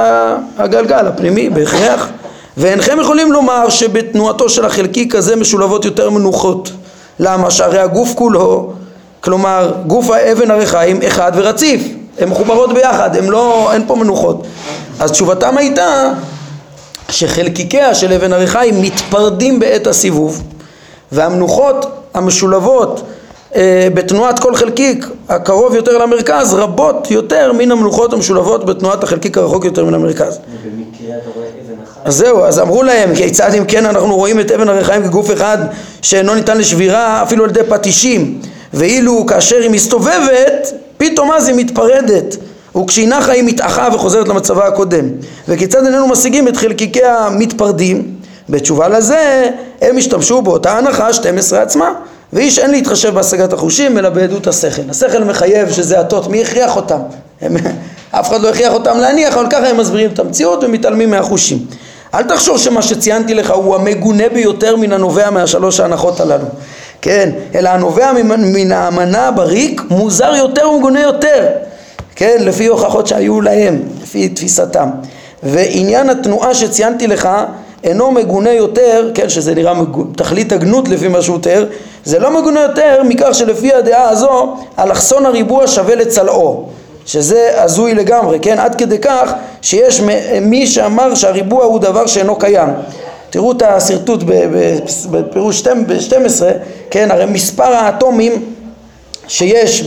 הגלגל 0.58 1.06
הפנימי, 1.06 1.50
בהכרח. 1.50 2.08
ואינכם 2.56 3.00
יכולים 3.00 3.32
לומר 3.32 3.68
שבתנועתו 3.68 4.48
של 4.48 4.64
החלקיק 4.64 5.14
הזה 5.14 5.36
משולבות 5.36 5.84
יותר 5.84 6.10
מנוחות. 6.10 6.70
למה? 7.18 7.50
שהרי 7.50 7.78
הגוף 7.78 8.14
כולו, 8.14 8.72
כלומר 9.20 9.72
גוף 9.86 10.10
האבן 10.10 10.50
הרחיים 10.50 11.00
אחד 11.06 11.32
ורציף, 11.34 11.82
הן 12.18 12.28
מחוברות 12.28 12.72
ביחד, 12.72 13.16
הן 13.16 13.24
לא, 13.24 13.70
אין 13.72 13.84
פה 13.86 13.96
מנוחות. 13.96 14.46
אז 15.00 15.10
תשובתם 15.10 15.58
הייתה 15.58 16.12
שחלקיקיה 17.12 17.94
של 17.94 18.12
אבן 18.12 18.32
הריחיים 18.32 18.82
מתפרדים 18.82 19.60
בעת 19.60 19.86
הסיבוב 19.86 20.42
והמנוחות 21.12 21.86
המשולבות 22.14 23.02
אה, 23.56 23.88
בתנועת 23.94 24.38
כל 24.38 24.54
חלקיק 24.54 25.06
הקרוב 25.28 25.74
יותר 25.74 25.98
למרכז 25.98 26.54
רבות 26.54 27.10
יותר 27.10 27.52
מן 27.52 27.70
המלוכות 27.70 28.12
המשולבות 28.12 28.64
בתנועת 28.64 29.04
החלקיק 29.04 29.38
הרחוק 29.38 29.64
יותר 29.64 29.84
מן 29.84 29.94
המרכז. 29.94 30.38
ובמקרה 30.64 31.16
אתה 31.16 31.30
רואה 31.34 31.46
אבן 31.46 31.82
אחת. 31.84 32.00
אז 32.04 32.16
זהו, 32.16 32.44
אז 32.44 32.58
אמרו 32.58 32.82
להם, 32.82 33.14
כיצד 33.14 33.54
אם 33.54 33.64
כן 33.64 33.86
אנחנו 33.86 34.16
רואים 34.16 34.40
את 34.40 34.50
אבן 34.50 34.68
הרחיים 34.68 35.02
כגוף 35.02 35.32
אחד 35.32 35.58
שאינו 36.02 36.34
ניתן 36.34 36.58
לשבירה 36.58 37.22
אפילו 37.22 37.44
על 37.44 37.50
ידי 37.50 37.60
פטישים, 37.68 38.40
ואילו 38.74 39.26
כאשר 39.26 39.56
היא 39.56 39.70
מסתובבת, 39.70 40.72
פתאום 40.96 41.32
אז 41.32 41.48
היא 41.48 41.56
מתפרדת, 41.56 42.36
וכשהיא 42.76 43.08
נחה 43.08 43.32
היא 43.32 43.42
מתאחה 43.42 43.88
וחוזרת 43.94 44.28
למצבה 44.28 44.66
הקודם. 44.66 45.08
וכיצד 45.48 45.86
איננו 45.86 46.08
משיגים 46.08 46.48
את 46.48 46.56
חלקיקי 46.56 47.04
המתפרדים? 47.04 48.16
בתשובה 48.48 48.88
לזה, 48.88 49.50
הם 49.80 49.98
השתמשו 49.98 50.42
באותה 50.42 50.78
הנחה 50.78 51.12
12 51.12 51.62
עצמה. 51.62 51.92
ואיש 52.32 52.58
אין 52.58 52.70
להתחשב 52.70 53.14
בהשגת 53.14 53.52
החושים 53.52 53.98
אלא 53.98 54.08
בעדות 54.08 54.46
השכל. 54.46 54.82
השכל 54.90 55.24
מחייב 55.24 55.72
שזה 55.72 56.00
הטות, 56.00 56.28
מי 56.28 56.42
הכריח 56.42 56.76
אותם? 56.76 56.98
הם, 57.40 57.56
אף 58.10 58.28
אחד 58.28 58.40
לא 58.40 58.48
הכריח 58.48 58.72
אותם 58.72 58.98
להניח, 58.98 59.34
אבל 59.36 59.46
ככה 59.50 59.68
הם 59.68 59.76
מסבירים 59.76 60.10
את 60.10 60.18
המציאות 60.18 60.64
ומתעלמים 60.64 61.10
מהחושים. 61.10 61.58
אל 62.14 62.22
תחשוב 62.22 62.58
שמה 62.58 62.82
שציינתי 62.82 63.34
לך 63.34 63.50
הוא 63.50 63.74
המגונה 63.74 64.28
ביותר 64.34 64.76
מן 64.76 64.92
הנובע 64.92 65.30
מהשלוש 65.30 65.80
ההנחות 65.80 66.20
הללו. 66.20 66.46
כן, 67.00 67.30
אלא 67.54 67.68
הנובע 67.68 68.12
מן 68.38 68.72
האמנה 68.72 69.30
בריק 69.30 69.82
מוזר 69.90 70.34
יותר 70.34 70.68
ומגונה 70.68 71.02
יותר. 71.02 71.46
כן, 72.16 72.36
לפי 72.40 72.66
הוכחות 72.66 73.06
שהיו 73.06 73.40
להם, 73.40 73.82
לפי 74.02 74.28
תפיסתם. 74.28 74.88
ועניין 75.42 76.10
התנועה 76.10 76.54
שציינתי 76.54 77.06
לך 77.06 77.28
אינו 77.84 78.10
מגונה 78.10 78.52
יותר, 78.52 79.10
כן, 79.14 79.28
שזה 79.28 79.54
נראה 79.54 79.74
מגונה, 79.74 80.10
תכלית 80.16 80.52
הגנות 80.52 80.88
לפי 80.88 81.08
מה 81.08 81.22
שהוא 81.22 81.38
תיאר, 81.38 81.66
זה 82.04 82.18
לא 82.18 82.40
מגונה 82.40 82.62
יותר 82.62 83.02
מכך 83.02 83.28
שלפי 83.32 83.72
הדעה 83.72 84.08
הזו 84.08 84.56
אלכסון 84.78 85.26
הריבוע 85.26 85.66
שווה 85.66 85.94
לצלעו, 85.94 86.68
שזה 87.06 87.62
הזוי 87.62 87.94
לגמרי, 87.94 88.38
כן, 88.42 88.58
עד 88.58 88.74
כדי 88.74 88.98
כך 88.98 89.32
שיש 89.62 90.00
מי 90.40 90.66
שאמר 90.66 91.14
שהריבוע 91.14 91.64
הוא 91.64 91.78
דבר 91.78 92.06
שאינו 92.06 92.36
קיים. 92.36 92.68
תראו 93.30 93.52
את 93.52 93.62
השרטוט 93.62 94.22
בפירוש 95.10 95.62
12, 95.98 96.50
כן, 96.90 97.10
הרי 97.10 97.26
מספר 97.26 97.64
האטומים 97.72 98.44
שיש 99.28 99.82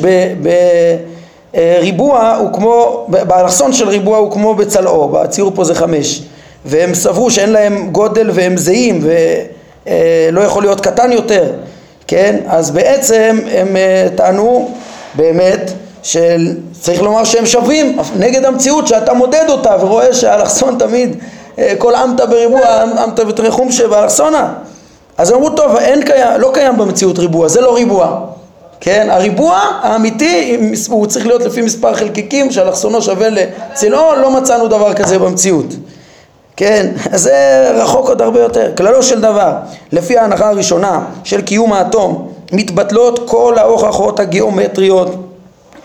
בריבוע 1.55 2.35
הוא 2.39 2.53
כמו, 2.53 3.05
באלכסון 3.07 3.73
של 3.73 3.89
ריבוע 3.89 4.17
הוא 4.17 4.31
כמו 4.31 4.55
בצלעו, 4.55 5.09
בציור 5.09 5.51
פה 5.55 5.63
זה 5.63 5.75
חמש. 5.75 6.21
והם 6.65 6.93
סברו 6.93 7.31
שאין 7.31 7.49
להם 7.49 7.89
גודל 7.91 8.29
והם 8.33 8.57
זהים 8.57 9.07
ולא 9.85 10.41
יכול 10.41 10.63
להיות 10.63 10.81
קטן 10.81 11.11
יותר, 11.11 11.51
כן? 12.07 12.39
אז 12.47 12.71
בעצם 12.71 13.39
הם 13.51 13.77
אה, 13.77 14.07
טענו 14.15 14.71
באמת 15.15 15.71
שצריך 16.03 17.01
לומר 17.01 17.23
שהם 17.23 17.45
שווים 17.45 17.97
נגד 18.19 18.45
המציאות 18.45 18.87
שאתה 18.87 19.13
מודד 19.13 19.45
אותה 19.49 19.75
ורואה 19.79 20.13
שהאלכסון 20.13 20.75
תמיד 20.79 21.15
אה, 21.59 21.73
כל 21.77 21.95
אמתא 21.95 22.25
בריבוע 22.25 22.83
אמתא 23.03 23.21
ותרחום 23.27 23.71
שבאלכסונה 23.71 24.53
אז 25.17 25.31
אמרו 25.31 25.49
טוב 25.49 25.75
אין 25.75 26.05
קיים, 26.05 26.41
לא 26.41 26.51
קיים 26.53 26.77
במציאות 26.77 27.19
ריבוע 27.19 27.47
זה 27.47 27.61
לא 27.61 27.75
ריבוע 27.75 28.19
כן, 28.85 29.07
הריבוע 29.09 29.61
האמיתי 29.81 30.57
הוא 30.89 31.07
צריך 31.07 31.27
להיות 31.27 31.41
לפי 31.41 31.61
מספר 31.61 31.93
חלקיקים 31.93 32.51
שאלכסונו 32.51 33.01
שווה 33.01 33.27
לצלעו 33.29 34.15
לא 34.15 34.31
מצאנו 34.31 34.67
דבר 34.67 34.93
כזה 34.93 35.19
במציאות 35.19 35.65
כן, 36.57 36.91
זה 37.13 37.69
רחוק 37.75 38.09
עוד 38.09 38.21
הרבה 38.21 38.39
יותר. 38.39 38.71
כללו 38.77 39.03
של 39.03 39.21
דבר, 39.21 39.53
לפי 39.91 40.17
ההנחה 40.17 40.49
הראשונה 40.49 41.05
של 41.23 41.41
קיום 41.41 41.73
האטום, 41.73 42.31
מתבטלות 42.51 43.29
כל 43.29 43.57
ההוכחות 43.57 44.19
הגיאומטריות 44.19 45.15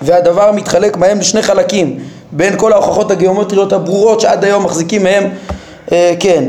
והדבר 0.03 0.53
מתחלק 0.53 0.97
בהם 0.97 1.19
לשני 1.19 1.43
חלקים 1.43 1.99
בין 2.33 2.59
כל 2.59 2.73
ההוכחות 2.73 3.11
הגיאומטריות 3.11 3.73
הברורות 3.73 4.21
שעד 4.21 4.45
היום 4.45 4.65
מחזיקים 4.65 5.03
מהם, 5.03 5.25
אה, 5.93 6.15
כן. 6.21 6.45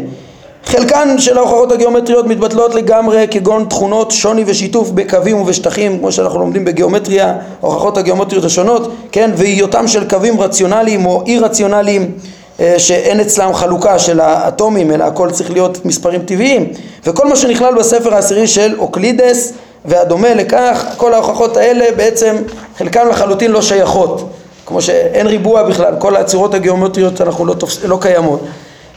חלקן 0.65 1.15
של 1.19 1.37
ההוכחות 1.37 1.71
הגיאומטריות 1.71 2.27
מתבטלות 2.27 2.75
לגמרי 2.75 3.27
כגון 3.31 3.65
תכונות 3.69 4.11
שוני 4.11 4.43
ושיתוף 4.47 4.89
בקווים 4.89 5.37
ובשטחים 5.41 5.99
כמו 5.99 6.11
שאנחנו 6.11 6.39
לומדים 6.39 6.65
בגיאומטריה, 6.65 7.35
הוכחות 7.61 7.97
הגיאומטריות 7.97 8.45
השונות, 8.45 8.91
כן, 9.11 9.31
והיותם 9.35 9.87
של 9.87 10.09
קווים 10.09 10.41
רציונליים 10.41 11.05
או 11.05 11.23
אי 11.25 11.39
רציונליים 11.39 12.11
אה, 12.59 12.75
שאין 12.77 13.19
אצלם 13.19 13.53
חלוקה 13.53 13.99
של 13.99 14.19
האטומים 14.19 14.91
אלא 14.91 15.03
הכל 15.03 15.31
צריך 15.31 15.51
להיות 15.51 15.85
מספרים 15.85 16.21
טבעיים. 16.21 16.67
וכל 17.05 17.27
מה 17.27 17.35
שנכלל 17.35 17.75
בספר 17.75 18.13
העשירי 18.13 18.47
של 18.47 18.75
אוקלידס 18.79 19.53
והדומה 19.85 20.33
לכך 20.33 20.85
כל 20.97 21.13
ההוכחות 21.13 21.57
האלה 21.57 21.85
בעצם 21.97 22.35
חלקן 22.77 23.07
לחלוטין 23.07 23.51
לא 23.51 23.61
שייכות 23.61 24.29
כמו 24.65 24.81
שאין 24.81 25.27
ריבוע 25.27 25.63
בכלל 25.63 25.93
כל 25.99 26.15
הצורות 26.15 26.53
הגיאומטריות 26.53 27.21
אנחנו 27.21 27.45
לא, 27.45 27.53
תופס, 27.53 27.83
לא 27.83 27.97
קיימות 28.01 28.41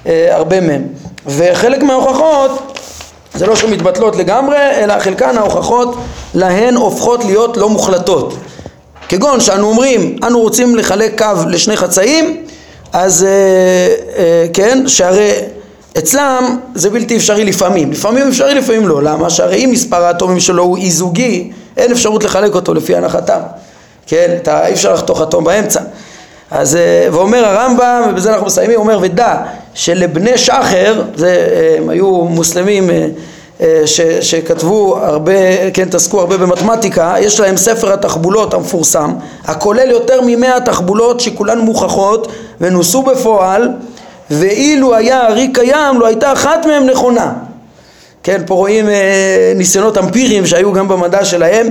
הרבה 0.06 0.60
מהן 0.60 0.82
וחלק 1.26 1.82
מההוכחות 1.82 2.78
זה 3.34 3.46
לא 3.46 3.56
שמתבטלות 3.56 4.16
לגמרי 4.16 4.56
אלא 4.56 4.98
חלקן 4.98 5.38
ההוכחות 5.38 5.96
להן 6.34 6.74
הופכות 6.74 7.24
להיות 7.24 7.56
לא 7.56 7.68
מוחלטות. 7.68 8.34
כגון 9.08 9.40
שאנו 9.40 9.68
אומרים 9.68 10.16
אנו 10.26 10.40
רוצים 10.40 10.76
לחלק 10.76 11.22
קו 11.22 11.48
לשני 11.48 11.76
חצאים 11.76 12.44
אז 12.92 13.24
אה, 13.24 13.28
אה, 14.18 14.46
כן, 14.52 14.88
שהרי 14.88 15.30
אצלם 15.98 16.58
זה 16.74 16.90
בלתי 16.90 17.16
אפשרי 17.16 17.44
לפעמים, 17.44 17.92
לפעמים 17.92 18.28
אפשרי 18.28 18.54
לפעמים 18.54 18.88
לא, 18.88 19.02
למה? 19.02 19.30
שהרי 19.30 19.64
אם 19.64 19.70
מספר 19.72 20.04
האטומים 20.04 20.40
שלו 20.40 20.62
הוא 20.62 20.76
אי 20.76 20.90
זוגי, 20.90 21.52
אין 21.76 21.92
אפשרות 21.92 22.24
לחלק 22.24 22.54
אותו 22.54 22.74
לפי 22.74 22.96
הנחתם, 22.96 23.40
כן, 24.06 24.36
אתה, 24.42 24.66
אי 24.66 24.72
אפשר 24.72 24.94
לחתוך 24.94 25.22
אטום 25.22 25.44
באמצע. 25.44 25.80
אז, 26.50 26.76
אה, 26.76 27.08
ואומר 27.12 27.44
הרמב"ם, 27.44 28.02
ובזה 28.10 28.32
אנחנו 28.32 28.46
מסיימים, 28.46 28.78
אומר 28.78 28.98
ודע 29.02 29.36
שלבני 29.74 30.38
שחר, 30.38 31.02
זה, 31.14 31.46
הם 31.78 31.88
היו 31.88 32.06
מוסלמים 32.10 32.90
אה, 33.60 33.82
ש, 33.86 34.00
שכתבו 34.00 34.98
הרבה, 34.98 35.70
כן, 35.74 35.82
התעסקו 35.82 36.20
הרבה 36.20 36.36
במתמטיקה, 36.36 37.14
יש 37.20 37.40
להם 37.40 37.56
ספר 37.56 37.92
התחבולות 37.92 38.54
המפורסם, 38.54 39.10
הכולל 39.44 39.90
יותר 39.90 40.20
ממאה 40.26 40.60
תחבולות 40.60 41.20
שכולן 41.20 41.58
מוכחות 41.58 42.28
ונוסו 42.60 43.02
בפועל, 43.02 43.68
ואילו 44.30 44.94
היה 44.94 45.26
ארי 45.26 45.48
קיים, 45.52 46.00
לא 46.00 46.06
הייתה 46.06 46.32
אחת 46.32 46.66
מהן 46.66 46.86
נכונה. 46.86 47.32
כן, 48.22 48.42
פה 48.46 48.54
רואים 48.54 48.88
אה, 48.88 49.52
ניסיונות 49.54 49.98
אמפיריים 49.98 50.46
שהיו 50.46 50.72
גם 50.72 50.88
במדע 50.88 51.24
שלהם, 51.24 51.66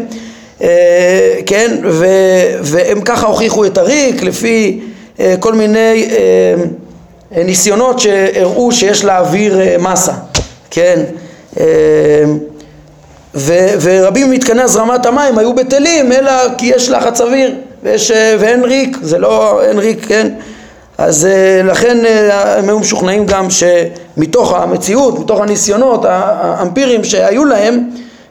אה, 0.61 1.39
כן, 1.45 1.77
ו, 1.83 2.05
והם 2.61 3.01
ככה 3.01 3.27
הוכיחו 3.27 3.65
את 3.65 3.77
הריק 3.77 4.23
לפי 4.23 4.79
אה, 5.19 5.35
כל 5.39 5.53
מיני 5.53 6.07
אה, 6.11 6.63
ניסיונות 7.35 7.99
שהראו 7.99 8.71
שיש 8.71 9.05
לאוויר 9.05 9.61
אה, 9.61 9.75
מסה, 9.79 10.13
כן, 10.71 11.03
אמ, 11.57 11.63
ו, 13.35 13.53
ורבים 13.81 14.29
ממתקני 14.31 14.61
הזרמת 14.61 15.05
המים 15.05 15.37
היו 15.37 15.53
בטלים 15.53 16.11
אלא 16.11 16.31
כי 16.57 16.65
יש 16.65 16.89
לחץ 16.89 17.21
אוויר 17.21 17.55
ויש, 17.83 18.11
ואין 18.39 18.63
ריק, 18.63 18.97
זה 19.01 19.19
לא, 19.19 19.61
אין 19.63 19.79
ריק, 19.79 20.05
כן? 20.07 20.29
אז 20.97 21.25
אה, 21.25 21.61
לכן 21.63 22.05
אה, 22.05 22.57
הם 22.57 22.69
היו 22.69 22.79
משוכנעים 22.79 23.25
גם 23.25 23.47
שמתוך 23.49 24.53
המציאות, 24.53 25.19
מתוך 25.19 25.41
הניסיונות 25.41 26.05
האמפיריים 26.05 27.03
שהיו 27.03 27.45
להם 27.45 27.89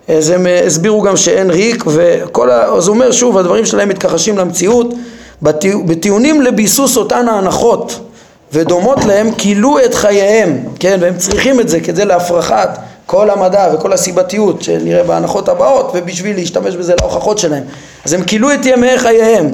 אז 0.09 0.31
הם 0.31 0.47
אה, 0.47 0.67
הסבירו 0.67 1.03
גם 1.03 1.17
שאין 1.17 1.51
ריק 1.51 1.85
וכל 1.87 2.51
ה... 2.51 2.65
אז 2.65 2.89
הוא 2.89 2.95
אומר 2.95 3.13
שוב 3.13 3.39
הדברים 3.39 3.67
שלהם 3.67 3.89
מתכחשים 3.89 4.39
למציאות 4.39 4.95
בטיעונים 5.87 6.43
לביסוס 6.43 6.97
אותן 6.97 7.29
ההנחות 7.29 8.01
ודומות 8.53 9.05
להם 9.05 9.33
כילו 9.39 9.79
את 9.85 9.95
חייהם, 9.95 10.59
כן, 10.81 10.99
והם 11.01 11.17
צריכים 11.17 11.61
את 11.61 11.69
זה 11.69 11.81
כדי 11.81 12.05
להפרחת 12.05 12.79
כל 13.07 13.31
המדע 13.31 13.69
וכל 13.75 13.93
הסיבתיות 13.93 14.63
שנראה 14.63 15.05
בהנחות 15.05 15.49
הבאות 15.49 15.91
ובשביל 15.95 16.37
להשתמש 16.37 16.77
בזה 16.77 16.95
להוכחות 17.01 17.39
שלהם. 17.39 17.63
אז 18.05 18.13
הם 18.13 18.23
כילו 18.23 18.55
את 18.55 18.67
ימי 18.67 18.99
חייהם 18.99 19.51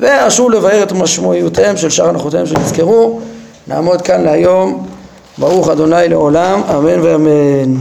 ואשרו 0.00 0.50
לבאר 0.50 0.82
את 0.82 0.92
משמעויותיהם 0.92 1.76
של 1.76 1.90
שאר 1.90 2.08
הנחותיהם 2.08 2.46
שנזכרו. 2.46 3.20
נעמוד 3.66 4.02
כאן 4.02 4.24
להיום. 4.24 4.86
ברוך 5.38 5.68
אדוני 5.68 6.08
לעולם 6.08 6.62
אמן 6.70 7.00
ואמן 7.00 7.74